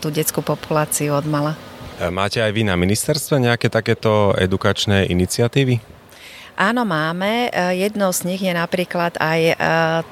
tú 0.00 0.08
detskú 0.08 0.40
populáciu 0.40 1.12
od 1.12 1.26
mala. 1.28 1.52
Eh, 2.00 2.08
máte 2.08 2.40
aj 2.40 2.52
vy 2.56 2.64
na 2.64 2.80
ministerstve 2.80 3.36
nejaké 3.36 3.68
takéto 3.68 4.32
edukačné 4.40 5.12
iniciatívy? 5.12 5.99
Áno, 6.60 6.84
máme. 6.84 7.48
E, 7.48 7.80
jednou 7.88 8.12
z 8.12 8.28
nich 8.28 8.44
je 8.44 8.52
napríklad 8.52 9.16
aj 9.16 9.40
e, 9.48 9.54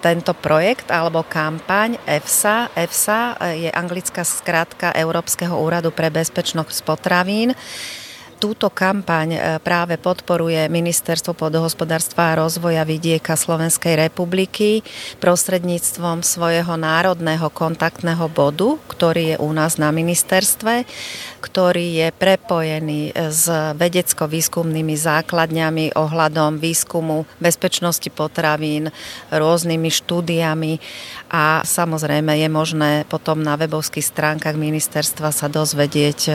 tento 0.00 0.32
projekt 0.32 0.88
alebo 0.88 1.20
kampaň 1.20 2.00
EFSA. 2.08 2.72
EFSA 2.72 3.20
e, 3.36 3.68
je 3.68 3.70
anglická 3.76 4.24
skratka 4.24 4.96
Európskeho 4.96 5.52
úradu 5.52 5.92
pre 5.92 6.08
bezpečnosť 6.08 6.88
potravín 6.88 7.52
túto 8.38 8.70
kampaň 8.70 9.28
e, 9.34 9.40
práve 9.58 9.98
podporuje 9.98 10.70
Ministerstvo 10.70 11.34
podhospodárstva 11.34 12.32
a 12.32 12.38
rozvoja 12.46 12.86
vidieka 12.86 13.34
Slovenskej 13.34 13.98
republiky 13.98 14.86
prostredníctvom 15.18 16.22
svojho 16.22 16.78
národného 16.78 17.50
kontaktného 17.50 18.30
bodu, 18.30 18.78
ktorý 18.86 19.34
je 19.34 19.36
u 19.42 19.50
nás 19.50 19.76
na 19.76 19.90
ministerstve, 19.90 20.86
ktorý 21.42 22.06
je 22.06 22.08
prepojený 22.14 23.10
s 23.14 23.50
vedecko-výskumnými 23.74 24.94
základňami 24.94 25.98
ohľadom 25.98 26.62
výskumu 26.62 27.26
bezpečnosti 27.42 28.06
potravín, 28.14 28.94
rôznymi 29.34 29.90
štúdiami 29.90 30.78
a 31.28 31.66
samozrejme 31.66 32.38
je 32.38 32.48
možné 32.48 32.92
potom 33.10 33.42
na 33.42 33.58
webovských 33.58 34.06
stránkach 34.06 34.54
ministerstva 34.54 35.28
sa 35.34 35.50
dozvedieť 35.50 36.30
e, 36.30 36.32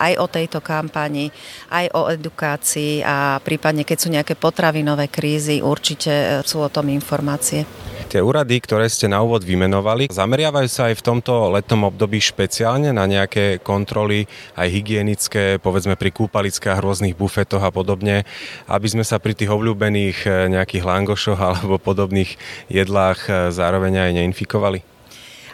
aj 0.00 0.12
o 0.16 0.26
tejto 0.26 0.58
kampani 0.64 1.09
vzdelávaní, 1.10 1.34
aj 1.70 1.86
o 1.94 2.02
edukácii 2.10 3.02
a 3.02 3.42
prípadne 3.42 3.82
keď 3.82 3.98
sú 3.98 4.08
nejaké 4.10 4.34
potravinové 4.38 5.10
krízy, 5.10 5.58
určite 5.62 6.10
e, 6.10 6.26
sú 6.46 6.62
o 6.62 6.70
tom 6.70 6.88
informácie. 6.90 7.66
Tie 8.10 8.18
úrady, 8.18 8.58
ktoré 8.58 8.90
ste 8.90 9.06
na 9.06 9.22
úvod 9.22 9.46
vymenovali, 9.46 10.10
zameriavajú 10.10 10.66
sa 10.66 10.90
aj 10.90 10.98
v 10.98 11.06
tomto 11.06 11.54
letnom 11.54 11.86
období 11.86 12.18
špeciálne 12.18 12.90
na 12.90 13.06
nejaké 13.06 13.62
kontroly, 13.62 14.26
aj 14.58 14.66
hygienické, 14.66 15.62
povedzme 15.62 15.94
pri 15.94 16.10
kúpalickách, 16.10 16.82
rôznych 16.82 17.14
bufetoch 17.14 17.62
a 17.62 17.70
podobne, 17.70 18.26
aby 18.66 18.86
sme 18.90 19.06
sa 19.06 19.22
pri 19.22 19.38
tých 19.38 19.50
obľúbených 19.50 20.18
e, 20.26 20.28
nejakých 20.50 20.86
langošoch 20.86 21.38
alebo 21.38 21.78
podobných 21.78 22.34
jedlách 22.66 23.20
e, 23.26 23.30
zároveň 23.54 24.10
aj 24.10 24.14
neinfikovali? 24.18 24.99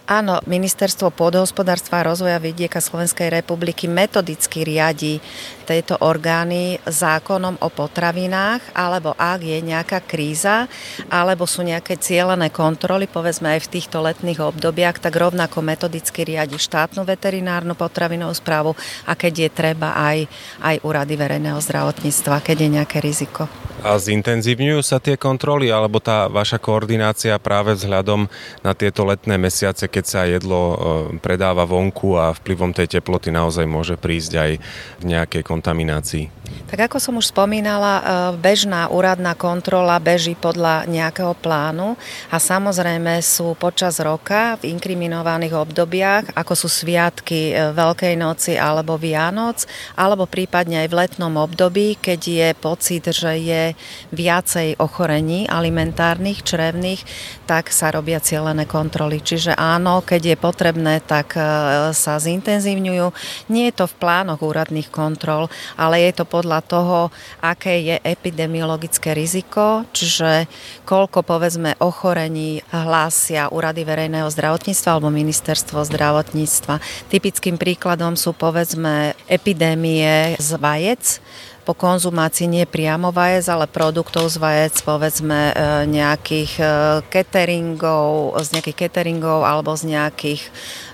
Áno, 0.06 0.38
Ministerstvo 0.46 1.10
pôdohospodárstva 1.10 1.98
a 1.98 2.14
rozvoja 2.14 2.38
vidieka 2.38 2.78
Slovenskej 2.78 3.26
republiky 3.26 3.90
metodicky 3.90 4.62
riadi 4.62 5.18
tieto 5.66 5.98
orgány 5.98 6.78
zákonom 6.86 7.58
o 7.58 7.66
potravinách, 7.66 8.70
alebo 8.70 9.18
ak 9.18 9.42
je 9.42 9.58
nejaká 9.66 9.98
kríza, 10.06 10.70
alebo 11.10 11.42
sú 11.42 11.66
nejaké 11.66 11.98
cieľené 11.98 12.54
kontroly, 12.54 13.10
povedzme 13.10 13.58
aj 13.58 13.66
v 13.66 13.72
týchto 13.74 13.98
letných 13.98 14.46
obdobiach, 14.46 15.02
tak 15.02 15.18
rovnako 15.18 15.58
metodicky 15.66 16.22
riadi 16.22 16.54
štátnu 16.54 17.02
veterinárnu 17.02 17.74
potravinovú 17.74 18.30
správu 18.30 18.78
a 19.10 19.18
keď 19.18 19.34
je 19.42 19.50
treba 19.50 19.90
aj, 19.98 20.30
aj 20.62 20.76
úrady 20.86 21.18
verejného 21.18 21.58
zdravotníctva, 21.58 22.46
keď 22.46 22.56
je 22.62 22.68
nejaké 22.78 23.02
riziko. 23.02 23.50
A 23.84 24.00
zintenzívňujú 24.00 24.80
sa 24.80 24.96
tie 24.96 25.20
kontroly, 25.20 25.68
alebo 25.68 26.00
tá 26.00 26.32
vaša 26.32 26.56
koordinácia 26.56 27.36
práve 27.36 27.76
vzhľadom 27.76 28.24
na 28.64 28.72
tieto 28.72 29.04
letné 29.04 29.36
mesiace, 29.36 29.84
keď 29.96 30.04
sa 30.04 30.28
jedlo 30.28 30.60
e, 30.60 30.76
predáva 31.24 31.64
vonku 31.64 32.20
a 32.20 32.36
vplyvom 32.36 32.76
tej 32.76 33.00
teploty 33.00 33.32
naozaj 33.32 33.64
môže 33.64 33.96
prísť 33.96 34.32
aj 34.36 34.50
v 35.00 35.04
nejakej 35.08 35.40
kontaminácii. 35.40 36.28
Tak 36.66 36.90
ako 36.90 36.98
som 36.98 37.14
už 37.16 37.30
spomínala, 37.30 37.94
e, 37.96 38.02
bežná 38.36 38.90
úradná 38.90 39.38
kontrola 39.38 39.96
beží 40.02 40.34
podľa 40.36 40.84
nejakého 40.90 41.32
plánu 41.38 41.94
a 42.28 42.36
samozrejme 42.36 43.22
sú 43.22 43.54
počas 43.54 44.02
roka 44.02 44.58
v 44.60 44.74
inkriminovaných 44.74 45.54
obdobiach, 45.54 46.24
ako 46.34 46.52
sú 46.52 46.68
sviatky 46.68 47.54
e, 47.54 47.72
Veľkej 47.72 48.14
noci 48.18 48.52
alebo 48.58 48.98
Vianoc, 48.98 49.64
alebo 49.94 50.26
prípadne 50.26 50.82
aj 50.84 50.88
v 50.90 50.98
letnom 51.06 51.34
období, 51.38 51.96
keď 52.02 52.20
je 52.20 52.48
pocit, 52.58 53.04
že 53.14 53.32
je 53.38 53.62
viacej 54.10 54.82
ochorení 54.82 55.46
alimentárnych, 55.46 56.42
črevných, 56.42 57.00
tak 57.46 57.70
sa 57.70 57.94
robia 57.94 58.18
cieľené 58.18 58.66
kontroly. 58.66 59.22
Čiže 59.22 59.54
áno, 59.54 59.85
keď 60.02 60.34
je 60.34 60.36
potrebné, 60.36 60.98
tak 60.98 61.38
e, 61.38 61.40
sa 61.94 62.18
zintenzívňujú. 62.18 63.06
Nie 63.52 63.70
je 63.70 63.74
to 63.78 63.86
v 63.86 63.98
plánoch 64.02 64.42
úradných 64.42 64.90
kontrol, 64.90 65.46
ale 65.78 66.02
je 66.02 66.12
to 66.18 66.24
podľa 66.26 66.60
toho, 66.66 66.98
aké 67.38 67.78
je 67.82 67.96
epidemiologické 68.02 69.14
riziko, 69.14 69.86
čiže 69.94 70.50
koľko 70.82 71.22
povedzme 71.22 71.78
ochorení 71.78 72.66
hlásia 72.74 73.46
úrady 73.54 73.86
verejného 73.86 74.26
zdravotníctva 74.26 74.98
alebo 74.98 75.14
ministerstvo 75.14 75.86
zdravotníctva. 75.86 76.82
Typickým 77.06 77.54
príkladom 77.56 78.18
sú 78.18 78.34
povedzme 78.34 79.14
epidémie 79.30 80.34
z 80.42 80.50
vajec, 80.58 81.22
po 81.66 81.74
konzumácii 81.74 82.46
nie 82.46 82.62
priamo 82.62 83.10
vajec, 83.10 83.50
ale 83.50 83.66
produktov 83.66 84.30
z 84.30 84.38
vajec, 84.38 84.74
povedzme 84.86 85.50
e, 85.50 85.52
nejakých 85.90 86.52
e, 86.62 86.64
cateringov, 87.10 88.38
z 88.38 88.54
nejakých 88.54 88.86
cateringov 88.86 89.42
alebo 89.42 89.74
z 89.74 89.98
nejakých 89.98 90.46
e, 90.46 90.50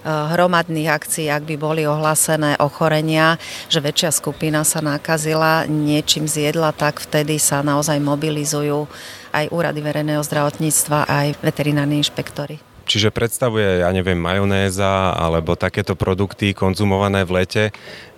hromadných 0.09 0.89
akcií, 0.89 1.29
ak 1.29 1.45
by 1.45 1.57
boli 1.61 1.85
ohlásené 1.85 2.57
ochorenia, 2.57 3.37
že 3.69 3.85
väčšia 3.85 4.17
skupina 4.17 4.65
sa 4.65 4.81
nakazila, 4.81 5.69
niečím 5.69 6.25
zjedla, 6.25 6.73
tak 6.73 7.05
vtedy 7.05 7.37
sa 7.37 7.61
naozaj 7.61 8.01
mobilizujú 8.01 8.89
aj 9.37 9.53
úrady 9.53 9.85
verejného 9.85 10.25
zdravotníctva, 10.25 11.05
aj 11.05 11.37
veterinárni 11.45 12.01
inšpektori. 12.01 12.72
Čiže 12.83 13.15
predstavuje, 13.15 13.87
ja 13.87 13.91
neviem, 13.95 14.19
majonéza 14.19 15.15
alebo 15.15 15.55
takéto 15.55 15.95
produkty 15.95 16.53
konzumované 16.53 17.23
v 17.23 17.43
lete 17.43 17.65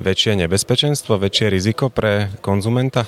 väčšie 0.01 0.41
nebezpečenstvo, 0.45 1.21
väčšie 1.21 1.47
riziko 1.53 1.93
pre 1.93 2.33
konzumenta? 2.41 3.05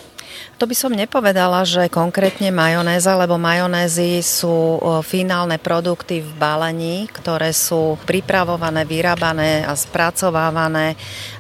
To 0.60 0.68
by 0.68 0.76
som 0.76 0.92
nepovedala, 0.92 1.64
že 1.64 1.92
konkrétne 1.92 2.52
majonéza, 2.52 3.16
lebo 3.16 3.40
majonézy 3.40 4.20
sú 4.20 4.80
finálne 5.04 5.56
produkty 5.56 6.20
v 6.20 6.30
balení, 6.36 7.08
ktoré 7.08 7.56
sú 7.56 7.96
pripravované, 8.04 8.84
vyrábané 8.84 9.64
a 9.64 9.72
spracovávané 9.72 10.96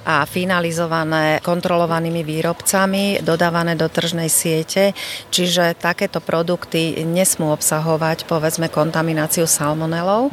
a 0.06 0.22
finalizované 0.24 1.42
kontrolovanými 1.42 2.22
výrobcami, 2.22 3.20
dodávané 3.20 3.74
do 3.74 3.90
tržnej 3.90 4.30
siete, 4.30 4.94
čiže 5.34 5.76
takéto 5.76 6.22
produkty 6.22 7.02
nesmú 7.04 7.52
obsahovať 7.52 8.24
povedzme 8.24 8.70
kontamináciu 8.70 9.48
yellow 10.06 10.30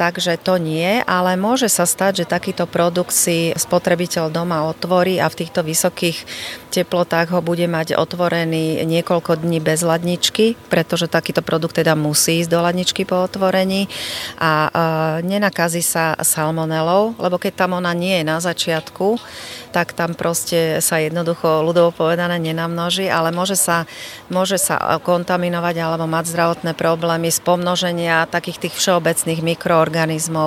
salmonelou 0.00 0.10
takže 0.10 0.40
to 0.40 0.56
nie, 0.56 1.04
ale 1.04 1.36
môže 1.36 1.68
sa 1.68 1.84
stať, 1.84 2.24
že 2.24 2.32
takýto 2.32 2.64
produkt 2.64 3.12
si 3.12 3.52
spotrebiteľ 3.52 4.32
doma 4.32 4.64
otvorí 4.64 5.20
a 5.20 5.28
v 5.28 5.44
týchto 5.44 5.60
vysokých 5.60 6.24
teplotách 6.70 7.34
ho 7.34 7.40
bude 7.42 7.66
mať 7.66 7.98
otvorený 7.98 8.86
niekoľko 8.86 9.42
dní 9.42 9.58
bez 9.60 9.82
ladničky, 9.82 10.54
pretože 10.70 11.10
takýto 11.10 11.42
produkt 11.42 11.76
teda 11.76 11.98
musí 11.98 12.40
ísť 12.40 12.50
do 12.50 12.58
ladničky 12.62 13.02
po 13.04 13.26
otvorení. 13.26 13.90
A 14.38 14.50
e, 14.66 14.70
nenakazí 15.26 15.82
sa 15.82 16.14
salmonelou, 16.22 17.18
lebo 17.18 17.36
keď 17.36 17.66
tam 17.66 17.76
ona 17.76 17.90
nie 17.92 18.22
je 18.22 18.24
na 18.24 18.38
začiatku, 18.38 19.18
tak 19.74 19.94
tam 19.94 20.14
proste 20.14 20.78
sa 20.82 21.02
jednoducho 21.02 21.62
ľudovo 21.66 21.94
povedané 21.94 22.38
nenamnoží, 22.38 23.06
ale 23.10 23.34
môže 23.34 23.58
sa, 23.58 23.86
môže 24.30 24.58
sa 24.58 24.98
kontaminovať 25.02 25.74
alebo 25.78 26.06
mať 26.06 26.30
zdravotné 26.30 26.72
problémy 26.74 27.30
z 27.30 27.38
pomnoženia 27.42 28.30
takých 28.30 28.70
tých 28.70 28.74
všeobecných 28.78 29.40
mikroorganizmov, 29.42 29.89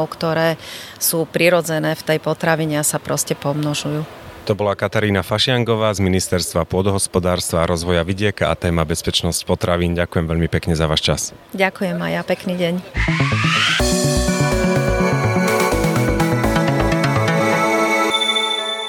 ktoré 0.08 0.56
sú 0.98 1.28
prirodzené 1.28 1.94
v 1.94 2.04
tej 2.04 2.20
potravine 2.24 2.80
a 2.80 2.88
sa 2.88 2.98
proste 2.98 3.36
pomnožujú. 3.36 4.24
To 4.44 4.60
bola 4.60 4.76
Katarína 4.76 5.24
Fašiangová 5.24 5.96
z 5.96 6.04
Ministerstva 6.04 6.68
pôdohospodárstva 6.68 7.64
a 7.64 7.70
rozvoja 7.70 8.04
vidieka 8.04 8.52
a 8.52 8.60
téma 8.60 8.84
bezpečnosť 8.84 9.48
potravín. 9.48 9.96
Ďakujem 9.96 10.28
veľmi 10.28 10.52
pekne 10.52 10.76
za 10.76 10.84
váš 10.84 11.02
čas. 11.08 11.22
Ďakujem 11.56 11.96
aj 11.96 12.12
ja, 12.12 12.22
pekný 12.28 12.54
deň. 12.60 14.13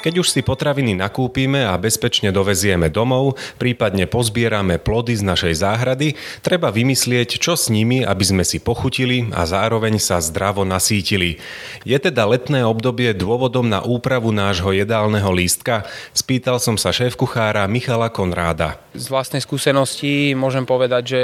Keď 0.05 0.21
už 0.21 0.37
si 0.37 0.45
potraviny 0.45 0.93
nakúpime 0.93 1.65
a 1.65 1.73
bezpečne 1.81 2.29
dovezieme 2.29 2.93
domov, 2.93 3.41
prípadne 3.57 4.05
pozbierame 4.05 4.77
plody 4.77 5.17
z 5.17 5.25
našej 5.25 5.65
záhrady, 5.65 6.13
treba 6.45 6.69
vymyslieť, 6.69 7.41
čo 7.41 7.57
s 7.57 7.73
nimi, 7.73 8.05
aby 8.05 8.21
sme 8.21 8.45
si 8.45 8.61
pochutili 8.61 9.33
a 9.33 9.49
zároveň 9.49 9.97
sa 9.97 10.21
zdravo 10.21 10.61
nasítili. 10.61 11.41
Je 11.81 11.97
teda 11.97 12.21
letné 12.29 12.61
obdobie 12.61 13.17
dôvodom 13.17 13.65
na 13.65 13.81
úpravu 13.81 14.29
nášho 14.29 14.77
jedálneho 14.77 15.33
lístka? 15.33 15.89
Spýtal 16.13 16.61
som 16.61 16.77
sa 16.77 16.93
šéf-kuchára 16.93 17.65
Michala 17.65 18.13
Konráda. 18.13 18.77
Z 18.93 19.09
vlastnej 19.09 19.41
skúsenosti 19.41 20.37
môžem 20.37 20.69
povedať, 20.69 21.17
že 21.17 21.21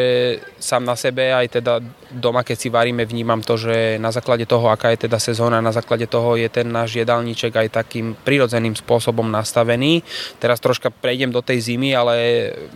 sám 0.57 0.89
na 0.89 0.97
sebe 0.97 1.29
aj 1.29 1.61
teda 1.61 1.85
doma, 2.09 2.41
keď 2.41 2.57
si 2.57 2.73
varíme, 2.73 3.05
vnímam 3.05 3.45
to, 3.45 3.61
že 3.61 4.01
na 4.01 4.09
základe 4.09 4.50
toho, 4.50 4.73
aká 4.73 4.89
je 4.91 5.05
teda 5.05 5.21
sezóna, 5.21 5.61
na 5.61 5.69
základe 5.69 6.09
toho 6.09 6.33
je 6.33 6.50
ten 6.50 6.65
náš 6.65 6.97
jedálniček 6.97 7.53
aj 7.53 7.77
takým 7.77 8.17
prirodzeným 8.25 8.70
iným 8.71 8.79
spôsobom 8.79 9.27
nastavený. 9.27 10.07
Teraz 10.39 10.63
troška 10.63 10.87
prejdem 10.87 11.35
do 11.35 11.43
tej 11.43 11.59
zimy, 11.59 11.91
ale 11.91 12.15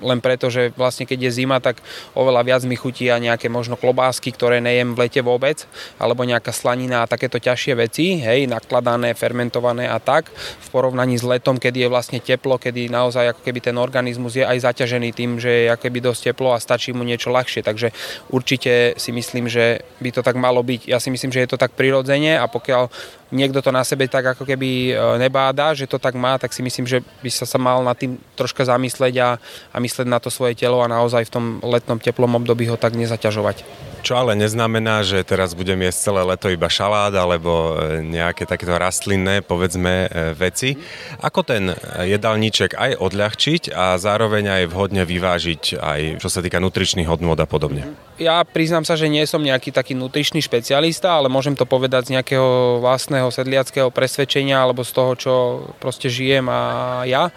len 0.04 0.20
preto, 0.20 0.52
že 0.52 0.76
vlastne 0.76 1.08
keď 1.08 1.32
je 1.32 1.36
zima, 1.40 1.64
tak 1.64 1.80
oveľa 2.12 2.44
viac 2.44 2.62
mi 2.68 2.76
chutia 2.76 3.16
nejaké 3.16 3.48
možno 3.48 3.80
klobásky, 3.80 4.36
ktoré 4.36 4.60
nejem 4.60 4.92
v 4.92 5.08
lete 5.08 5.24
vôbec, 5.24 5.64
alebo 5.96 6.28
nejaká 6.28 6.52
slanina 6.52 7.08
a 7.08 7.10
takéto 7.10 7.40
ťažšie 7.40 7.74
veci, 7.80 8.20
hej, 8.20 8.52
nakladané, 8.52 9.16
fermentované 9.16 9.88
a 9.88 10.04
tak, 10.04 10.28
v 10.36 10.68
porovnaní 10.76 11.16
s 11.16 11.24
letom, 11.24 11.56
kedy 11.56 11.88
je 11.88 11.90
vlastne 11.90 12.20
teplo, 12.20 12.60
kedy 12.60 12.92
naozaj 12.92 13.32
ako 13.32 13.42
keby 13.48 13.60
ten 13.64 13.80
organizmus 13.80 14.36
je 14.36 14.44
aj 14.44 14.68
zaťažený 14.68 15.16
tým, 15.16 15.40
že 15.40 15.72
je 15.72 15.74
keby 15.80 16.04
dosť 16.04 16.36
teplo 16.36 16.52
a 16.52 16.60
stačí 16.60 16.92
mu 16.92 17.08
niečo 17.08 17.32
ľahšie. 17.32 17.64
Takže 17.64 17.96
určite 18.34 18.98
si 19.00 19.16
myslím, 19.16 19.48
že 19.48 19.86
by 20.02 20.10
to 20.12 20.22
tak 20.26 20.36
malo 20.36 20.66
byť. 20.66 20.90
Ja 20.90 20.98
si 20.98 21.14
myslím, 21.14 21.32
že 21.32 21.46
je 21.46 21.50
to 21.54 21.62
tak 21.62 21.78
prirodzene 21.78 22.36
a 22.36 22.50
pokiaľ 22.50 22.90
niekto 23.36 23.60
to 23.62 23.70
na 23.70 23.84
sebe 23.84 24.08
tak 24.08 24.36
ako 24.36 24.48
keby 24.48 24.92
e, 24.92 25.20
nebáda, 25.20 25.76
že 25.76 25.86
to 25.86 26.00
tak 26.00 26.16
má, 26.16 26.40
tak 26.40 26.56
si 26.56 26.64
myslím, 26.64 26.88
že 26.88 27.04
by 27.22 27.30
sa 27.30 27.46
sa 27.46 27.60
mal 27.60 27.84
nad 27.84 28.00
tým 28.00 28.18
troška 28.34 28.64
zamysleť 28.64 29.14
a, 29.22 29.30
a 29.72 29.78
mysleť 29.78 30.08
na 30.08 30.18
to 30.24 30.34
svoje 30.34 30.56
telo 30.56 30.82
a 30.82 30.90
naozaj 30.90 31.28
v 31.28 31.34
tom 31.34 31.46
letnom 31.62 32.00
teplom 32.00 32.32
období 32.40 32.66
ho 32.72 32.80
tak 32.80 32.96
nezaťažovať. 32.96 33.68
Čo 34.06 34.22
ale 34.22 34.38
neznamená, 34.38 35.02
že 35.02 35.26
teraz 35.26 35.58
budem 35.58 35.82
jesť 35.82 36.14
celé 36.14 36.22
leto 36.22 36.48
iba 36.48 36.70
šalát 36.70 37.12
alebo 37.14 37.78
e, 37.78 38.06
nejaké 38.06 38.46
takéto 38.46 38.78
rastlinné, 38.78 39.42
povedzme, 39.42 40.08
e, 40.08 40.38
veci. 40.38 40.78
Ako 41.20 41.42
ten 41.42 41.74
jedálniček 42.02 42.78
aj 42.78 43.02
odľahčiť 43.02 43.74
a 43.74 43.98
zároveň 43.98 44.62
aj 44.62 44.64
vhodne 44.70 45.04
vyvážiť 45.04 45.76
aj 45.82 46.02
čo 46.22 46.30
sa 46.30 46.40
týka 46.40 46.62
nutričných 46.62 47.10
hodnôt 47.10 47.38
a 47.38 47.48
podobne? 47.50 47.86
Ja 48.16 48.48
priznám 48.48 48.88
sa, 48.88 48.96
že 48.96 49.12
nie 49.12 49.28
som 49.28 49.44
nejaký 49.44 49.76
taký 49.76 49.92
nutričný 49.92 50.40
špecialista, 50.40 51.20
ale 51.20 51.28
môžem 51.28 51.52
to 51.52 51.68
povedať 51.68 52.08
z 52.08 52.14
nejakého 52.16 52.80
vlastného 52.80 53.25
sedliackého 53.30 53.90
presvedčenia 53.94 54.62
alebo 54.62 54.82
z 54.82 54.92
toho, 54.92 55.12
čo 55.16 55.34
proste 55.78 56.10
žijem 56.10 56.50
a 56.50 56.60
ja 57.06 57.30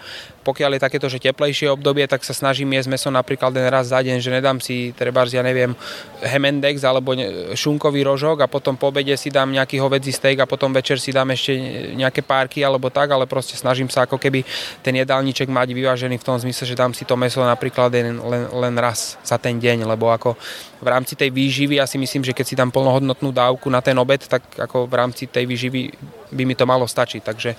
pokiaľ 0.43 0.75
je 0.77 0.81
takéto, 0.81 1.07
že 1.11 1.19
teplejšie 1.19 1.69
obdobie, 1.69 2.07
tak 2.07 2.23
sa 2.23 2.31
snažím 2.31 2.71
jesť 2.73 2.89
meso 2.89 3.09
napríklad 3.11 3.51
len 3.51 3.67
raz 3.67 3.91
za 3.91 3.99
deň, 3.99 4.17
že 4.23 4.31
nedám 4.31 4.57
si 4.63 4.95
treba, 4.95 5.27
ja 5.27 5.43
neviem, 5.43 5.75
hemendex 6.23 6.83
alebo 6.83 7.13
šunkový 7.55 8.03
rožok 8.07 8.43
a 8.43 8.51
potom 8.51 8.79
po 8.79 8.89
obede 8.89 9.13
si 9.19 9.29
dám 9.29 9.51
nejaký 9.51 9.77
hovedzí 9.77 10.09
steak 10.15 10.43
a 10.43 10.49
potom 10.49 10.71
večer 10.71 10.97
si 10.97 11.11
dám 11.11 11.31
ešte 11.35 11.53
nejaké 11.95 12.23
párky 12.23 12.63
alebo 12.63 12.87
tak, 12.89 13.11
ale 13.11 13.27
proste 13.27 13.59
snažím 13.59 13.91
sa 13.91 14.07
ako 14.07 14.17
keby 14.17 14.43
ten 14.81 14.95
jedálniček 14.95 15.51
mať 15.51 15.75
vyvážený 15.75 16.17
v 16.17 16.25
tom 16.25 16.39
zmysle, 16.39 16.65
že 16.65 16.75
dám 16.75 16.95
si 16.95 17.03
to 17.03 17.19
meso 17.19 17.43
napríklad 17.43 17.91
len, 17.91 18.17
len, 18.17 18.43
len 18.49 18.75
raz 18.79 19.19
za 19.21 19.37
ten 19.37 19.59
deň, 19.59 19.85
lebo 19.85 20.09
ako 20.09 20.39
v 20.79 20.87
rámci 20.87 21.19
tej 21.19 21.29
výživy 21.29 21.77
ja 21.77 21.85
si 21.85 21.99
myslím, 21.99 22.23
že 22.23 22.31
keď 22.31 22.45
si 22.47 22.55
dám 22.55 22.71
plnohodnotnú 22.71 23.35
dávku 23.35 23.67
na 23.67 23.83
ten 23.83 23.95
obed, 23.99 24.23
tak 24.23 24.43
ako 24.55 24.87
v 24.87 24.93
rámci 24.95 25.27
tej 25.27 25.43
výživy 25.43 25.91
by 26.31 26.43
mi 26.47 26.55
to 26.55 26.63
malo 26.63 26.87
stačiť. 26.87 27.21
Takže 27.21 27.49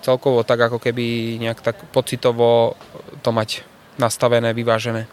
celkovo 0.00 0.44
tak 0.44 0.60
ako 0.60 0.80
keby 0.80 1.36
nejak 1.40 1.60
tak 1.64 1.76
pocitovo 1.92 2.76
to 3.20 3.30
mať 3.30 3.64
nastavené, 4.00 4.52
vyvážené 4.56 5.08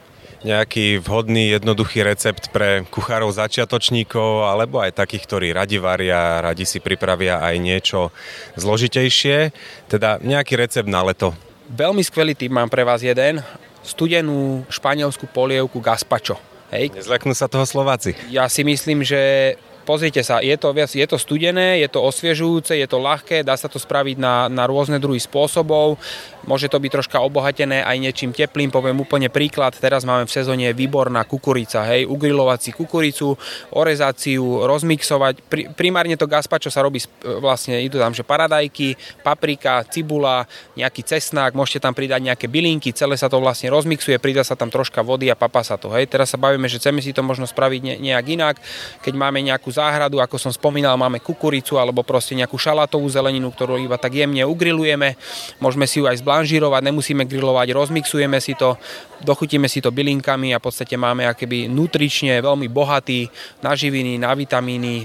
nejaký 0.45 1.01
vhodný, 1.01 1.49
jednoduchý 1.57 2.05
recept 2.05 2.53
pre 2.53 2.85
kuchárov 2.93 3.33
začiatočníkov 3.33 4.45
alebo 4.45 4.77
aj 4.77 4.93
takých, 4.93 5.25
ktorí 5.25 5.47
radi 5.49 5.81
varia, 5.81 6.43
radi 6.43 6.67
si 6.67 6.77
pripravia 6.77 7.41
aj 7.41 7.55
niečo 7.57 8.13
zložitejšie. 8.59 9.51
Teda 9.89 10.21
nejaký 10.21 10.53
recept 10.59 10.89
na 10.89 11.01
leto. 11.01 11.33
Veľmi 11.67 12.05
skvelý 12.05 12.37
tip 12.37 12.53
mám 12.53 12.69
pre 12.69 12.85
vás 12.85 13.01
jeden. 13.01 13.41
Studenú 13.81 14.67
španielskú 14.69 15.25
polievku 15.31 15.81
gazpacho. 15.81 16.37
Hej. 16.69 16.91
Nezleknú 16.91 17.31
sa 17.31 17.47
toho 17.47 17.63
Slováci. 17.63 18.13
Ja 18.27 18.51
si 18.51 18.61
myslím, 18.67 18.99
že 18.99 19.55
pozrite 19.87 20.19
sa, 20.19 20.43
je 20.43 20.51
to, 20.59 20.75
je 20.75 21.07
to 21.07 21.15
studené, 21.15 21.79
je 21.79 21.87
to 21.87 22.03
osviežujúce, 22.03 22.75
je 22.75 22.83
to 22.83 22.99
ľahké, 22.99 23.47
dá 23.47 23.55
sa 23.55 23.71
to 23.71 23.79
spraviť 23.79 24.19
na, 24.19 24.51
na 24.51 24.67
rôzne 24.67 24.99
druhy 24.99 25.23
spôsobov. 25.23 25.95
Môže 26.43 26.67
to 26.67 26.79
byť 26.79 26.91
troška 26.91 27.23
obohatené 27.23 27.83
aj 27.83 27.95
niečím 27.99 28.31
teplým, 28.35 28.71
poviem 28.71 28.99
úplne 28.99 29.31
príklad. 29.31 29.75
Teraz 29.79 30.03
máme 30.03 30.27
v 30.27 30.35
sezóne 30.35 30.75
výborná 30.75 31.23
kukurica, 31.23 31.87
hej, 31.87 32.03
ugrilovať 32.03 32.59
si 32.59 32.71
kukuricu, 32.75 33.35
ju, 33.35 34.45
rozmixovať. 34.67 35.33
Pri, 35.47 35.71
primárne 35.71 36.19
to 36.19 36.27
gazpacho 36.27 36.67
sa 36.67 36.83
robí, 36.83 36.99
vlastne 37.39 37.79
idú 37.79 37.99
tam, 37.99 38.11
že 38.11 38.27
paradajky, 38.27 38.95
paprika, 39.23 39.83
cibula, 39.87 40.43
nejaký 40.75 41.03
cesnák, 41.03 41.55
môžete 41.55 41.83
tam 41.83 41.95
pridať 41.95 42.23
nejaké 42.23 42.47
bylinky, 42.51 42.91
celé 42.91 43.15
sa 43.15 43.31
to 43.31 43.39
vlastne 43.39 43.71
rozmixuje, 43.71 44.19
pridá 44.19 44.43
sa 44.43 44.59
tam 44.59 44.71
troška 44.71 45.03
vody 45.03 45.31
a 45.31 45.35
papa 45.35 45.63
sa 45.63 45.79
to, 45.79 45.91
hej. 45.95 46.07
Teraz 46.07 46.31
sa 46.31 46.39
bavíme, 46.39 46.67
že 46.71 46.79
chceme 46.79 46.99
si 47.03 47.11
to 47.11 47.23
možno 47.23 47.43
spraviť 47.47 47.81
ne, 47.83 47.95
nejak 48.11 48.25
inak, 48.27 48.55
keď 49.03 49.13
máme 49.15 49.43
nejakú 49.43 49.69
záhradu, 49.77 50.17
ako 50.17 50.41
som 50.41 50.49
spomínal, 50.49 50.97
máme 50.97 51.21
kukuricu 51.21 51.77
alebo 51.77 52.01
proste 52.01 52.33
nejakú 52.33 52.57
šalátovú 52.57 53.05
zeleninu, 53.05 53.53
ktorú 53.53 53.77
iba 53.77 54.01
tak 54.01 54.17
jemne 54.17 54.41
ugrilujeme, 54.41 55.13
môžeme 55.61 55.85
si 55.85 56.01
ju 56.01 56.09
aj 56.09 56.17
zblážiť 56.17 56.47
blanžirovať, 56.47 56.81
nemusíme 56.87 57.27
grilovať, 57.27 57.67
rozmixujeme 57.75 58.39
si 58.39 58.55
to, 58.55 58.79
dochutíme 59.19 59.67
si 59.67 59.83
to 59.83 59.91
bylinkami 59.91 60.55
a 60.55 60.61
v 60.61 60.65
podstate 60.69 60.95
máme 60.95 61.27
akéby 61.27 61.67
nutrične 61.67 62.39
veľmi 62.39 62.71
bohatý 62.71 63.27
na 63.59 63.75
živiny, 63.75 64.15
na 64.15 64.31
vitamíny, 64.31 65.03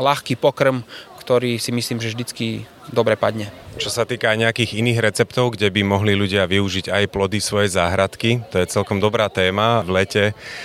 ľahký 0.00 0.40
pokrm, 0.40 0.80
ktorý 1.22 1.62
si 1.62 1.70
myslím, 1.70 2.02
že 2.02 2.10
vždycky 2.10 2.66
dobre 2.90 3.14
padne. 3.14 3.54
Čo 3.78 3.88
sa 3.88 4.02
týka 4.02 4.34
nejakých 4.34 4.82
iných 4.82 4.98
receptov, 5.00 5.54
kde 5.54 5.70
by 5.70 5.86
mohli 5.86 6.12
ľudia 6.18 6.44
využiť 6.50 6.90
aj 6.90 7.04
plody 7.14 7.38
svojej 7.38 7.72
záhradky, 7.72 8.42
to 8.50 8.58
je 8.58 8.66
celkom 8.66 8.98
dobrá 8.98 9.30
téma. 9.30 9.86
V 9.86 10.02
lete 10.02 10.24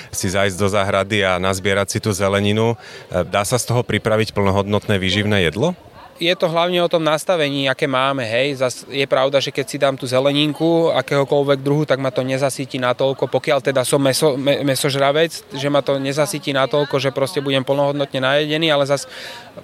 si 0.10 0.28
zajsť 0.28 0.58
do 0.58 0.68
záhrady 0.68 1.22
a 1.24 1.38
nazbierať 1.38 1.88
si 1.94 2.00
tú 2.02 2.10
zeleninu. 2.12 2.76
Dá 3.14 3.46
sa 3.46 3.62
z 3.62 3.70
toho 3.70 3.86
pripraviť 3.86 4.34
plnohodnotné 4.34 4.98
výživné 4.98 5.48
jedlo? 5.48 5.78
Je 6.18 6.34
to 6.36 6.50
hlavne 6.50 6.82
o 6.82 6.90
tom 6.90 7.06
nastavení, 7.06 7.70
aké 7.70 7.86
máme. 7.86 8.26
Hej. 8.26 8.62
Zas 8.62 8.76
je 8.90 9.06
pravda, 9.06 9.38
že 9.38 9.54
keď 9.54 9.66
si 9.66 9.78
dám 9.78 9.96
tú 9.96 10.10
zeleninku 10.10 10.90
akéhokoľvek 10.94 11.60
druhu, 11.62 11.86
tak 11.86 12.02
ma 12.02 12.10
to 12.10 12.26
nezasíti 12.26 12.82
natoľko, 12.82 13.30
pokiaľ 13.30 13.60
teda 13.62 13.86
som 13.86 14.02
meso, 14.02 14.34
me, 14.36 14.66
mesožravec, 14.66 15.54
že 15.54 15.68
ma 15.70 15.86
to 15.86 16.02
nezasíti 16.02 16.52
natoľko, 16.54 16.98
že 16.98 17.14
proste 17.14 17.40
budem 17.40 17.62
plnohodnotne 17.62 18.18
najedený, 18.18 18.68
ale 18.74 18.90
zas 18.90 19.06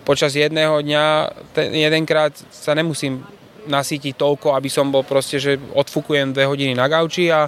počas 0.06 0.38
jedného 0.38 0.80
dňa, 0.82 1.06
ten, 1.58 1.74
jedenkrát 1.74 2.34
sa 2.54 2.78
nemusím 2.78 3.26
nasítiť 3.66 4.14
toľko, 4.14 4.54
aby 4.54 4.70
som 4.70 4.92
bol 4.92 5.02
proste, 5.02 5.40
že 5.40 5.58
odfukujem 5.74 6.36
dve 6.36 6.46
hodiny 6.46 6.76
na 6.76 6.86
gauči 6.86 7.32
a, 7.32 7.48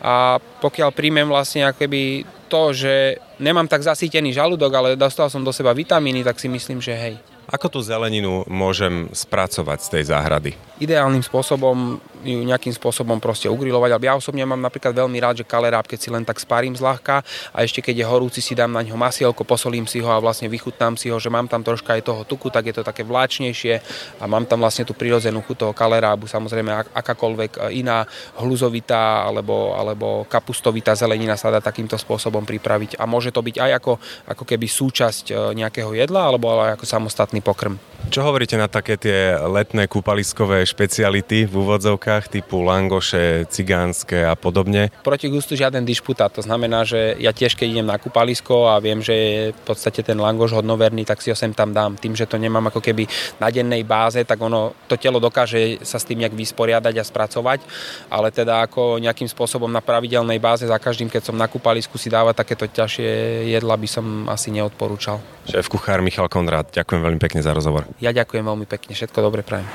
a 0.00 0.40
pokiaľ 0.40 0.90
príjmem 0.90 1.28
vlastne 1.28 1.68
akoby 1.68 2.24
to, 2.50 2.74
že 2.74 3.20
nemám 3.38 3.70
tak 3.70 3.86
zasítený 3.86 4.34
žalúdok, 4.34 4.72
ale 4.74 4.88
dostal 4.98 5.30
som 5.30 5.44
do 5.44 5.54
seba 5.54 5.70
vitamíny, 5.70 6.26
tak 6.26 6.40
si 6.42 6.50
myslím, 6.50 6.82
že 6.82 6.96
hej. 6.96 7.29
Ako 7.50 7.66
tú 7.66 7.82
zeleninu 7.82 8.46
môžem 8.46 9.10
spracovať 9.10 9.78
z 9.82 9.88
tej 9.90 10.02
záhrady? 10.14 10.50
Ideálnym 10.78 11.18
spôsobom 11.18 11.98
ju 12.24 12.44
nejakým 12.44 12.72
spôsobom 12.76 13.16
proste 13.16 13.48
ugrilovať. 13.48 13.96
Ja 14.00 14.14
osobne 14.16 14.44
mám 14.44 14.60
napríklad 14.60 14.92
veľmi 14.92 15.16
rád, 15.20 15.40
že 15.40 15.48
kaleráb, 15.48 15.88
keď 15.88 15.98
si 15.98 16.08
len 16.12 16.24
tak 16.24 16.36
sparím 16.36 16.76
zľahka 16.76 17.24
a 17.52 17.58
ešte 17.64 17.80
keď 17.80 18.04
je 18.04 18.06
horúci, 18.06 18.40
si 18.44 18.52
dám 18.52 18.72
na 18.72 18.84
ňo 18.84 18.96
masielko, 18.96 19.44
posolím 19.44 19.88
si 19.88 20.04
ho 20.04 20.08
a 20.12 20.20
vlastne 20.20 20.52
vychutnám 20.52 21.00
si 21.00 21.08
ho, 21.08 21.16
že 21.16 21.32
mám 21.32 21.48
tam 21.48 21.64
troška 21.64 21.96
aj 21.96 22.02
toho 22.04 22.22
tuku, 22.28 22.52
tak 22.52 22.68
je 22.68 22.74
to 22.76 22.82
také 22.84 23.02
vláčnejšie 23.04 23.74
a 24.20 24.24
mám 24.28 24.44
tam 24.44 24.60
vlastne 24.60 24.84
tú 24.84 24.92
prirodzenú 24.92 25.40
chuť 25.44 25.56
toho 25.56 25.72
kalerábu. 25.72 26.28
Samozrejme 26.28 26.92
akákoľvek 26.92 27.50
e, 27.56 27.80
iná 27.80 28.04
hluzovitá 28.36 29.24
alebo, 29.24 29.72
alebo 29.72 30.28
kapustovitá 30.28 30.92
zelenina 30.92 31.40
sa 31.40 31.48
dá 31.48 31.64
takýmto 31.64 31.96
spôsobom 31.96 32.44
pripraviť 32.44 33.00
a 33.00 33.08
môže 33.08 33.32
to 33.32 33.40
byť 33.40 33.56
aj 33.56 33.70
ako, 33.80 33.92
ako 34.28 34.44
keby 34.44 34.66
súčasť 34.68 35.24
e, 35.32 35.34
nejakého 35.56 35.96
jedla 35.96 36.28
alebo 36.28 36.52
aj 36.52 36.76
ako 36.76 36.84
samostatný 36.84 37.39
pokrm. 37.42 37.80
Čo 38.08 38.24
hovoríte 38.24 38.56
na 38.56 38.64
také 38.64 38.96
tie 38.96 39.36
letné 39.36 39.84
kúpaliskové 39.84 40.64
špeciality 40.64 41.44
v 41.44 41.52
úvodzovkách 41.52 42.32
typu 42.32 42.64
langoše, 42.64 43.44
cigánske 43.52 44.24
a 44.24 44.32
podobne? 44.32 44.88
Proti 45.04 45.28
gustu 45.28 45.52
žiaden 45.52 45.84
dišputát, 45.84 46.32
to 46.32 46.40
znamená, 46.40 46.88
že 46.88 47.14
ja 47.20 47.36
tiež 47.36 47.54
keď 47.54 47.68
idem 47.68 47.86
na 47.92 48.00
kúpalisko 48.00 48.72
a 48.72 48.80
viem, 48.80 49.04
že 49.04 49.14
je 49.14 49.40
v 49.52 49.62
podstate 49.68 50.00
ten 50.00 50.16
langoš 50.16 50.56
hodnoverný, 50.56 51.04
tak 51.04 51.20
si 51.20 51.28
ho 51.28 51.36
sem 51.36 51.52
tam 51.52 51.76
dám. 51.76 52.00
Tým, 52.00 52.16
že 52.16 52.24
to 52.24 52.40
nemám 52.40 52.72
ako 52.72 52.80
keby 52.80 53.04
na 53.36 53.52
dennej 53.52 53.84
báze, 53.84 54.24
tak 54.24 54.40
ono, 54.40 54.72
to 54.88 54.96
telo 54.96 55.20
dokáže 55.20 55.84
sa 55.84 56.00
s 56.00 56.08
tým 56.08 56.24
nejak 56.24 56.32
vysporiadať 56.32 56.94
a 56.96 57.04
spracovať, 57.04 57.60
ale 58.08 58.32
teda 58.32 58.64
ako 58.64 58.96
nejakým 58.96 59.28
spôsobom 59.28 59.68
na 59.68 59.84
pravidelnej 59.84 60.40
báze 60.40 60.64
za 60.64 60.80
každým, 60.80 61.12
keď 61.12 61.30
som 61.30 61.36
na 61.36 61.46
kúpalisku 61.46 62.00
si 62.00 62.08
dávať 62.08 62.42
takéto 62.42 62.64
ťažšie 62.64 63.10
jedla 63.54 63.76
by 63.76 63.86
som 63.86 64.26
asi 64.26 64.50
neodporúčal. 64.50 65.20
Šéf 65.46 65.70
kuchár 65.70 66.02
Michal 66.02 66.26
Konrad, 66.26 66.70
ďakujem 66.74 67.00
veľmi 67.02 67.20
pekne 67.30 67.46
za 67.46 67.54
rozhovor. 67.54 67.86
Ja 68.02 68.10
ďakujem 68.10 68.42
veľmi 68.42 68.66
pekne, 68.66 68.90
všetko 68.90 69.22
dobre 69.22 69.46
prajem. 69.46 69.70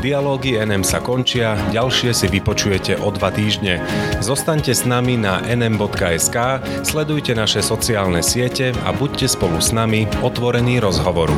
Dialógy 0.00 0.56
NM 0.56 0.80
sa 0.80 1.04
končia, 1.04 1.60
ďalšie 1.76 2.16
si 2.16 2.24
vypočujete 2.32 2.96
o 3.04 3.12
dva 3.12 3.28
týždne. 3.28 3.84
Zostaňte 4.24 4.72
s 4.72 4.88
nami 4.88 5.20
na 5.20 5.44
nm.sk, 5.44 6.64
sledujte 6.88 7.36
naše 7.36 7.60
sociálne 7.60 8.24
siete 8.24 8.72
a 8.88 8.96
buďte 8.96 9.28
spolu 9.28 9.60
s 9.60 9.76
nami 9.76 10.08
otvorení 10.24 10.80
rozhovoru. 10.80 11.36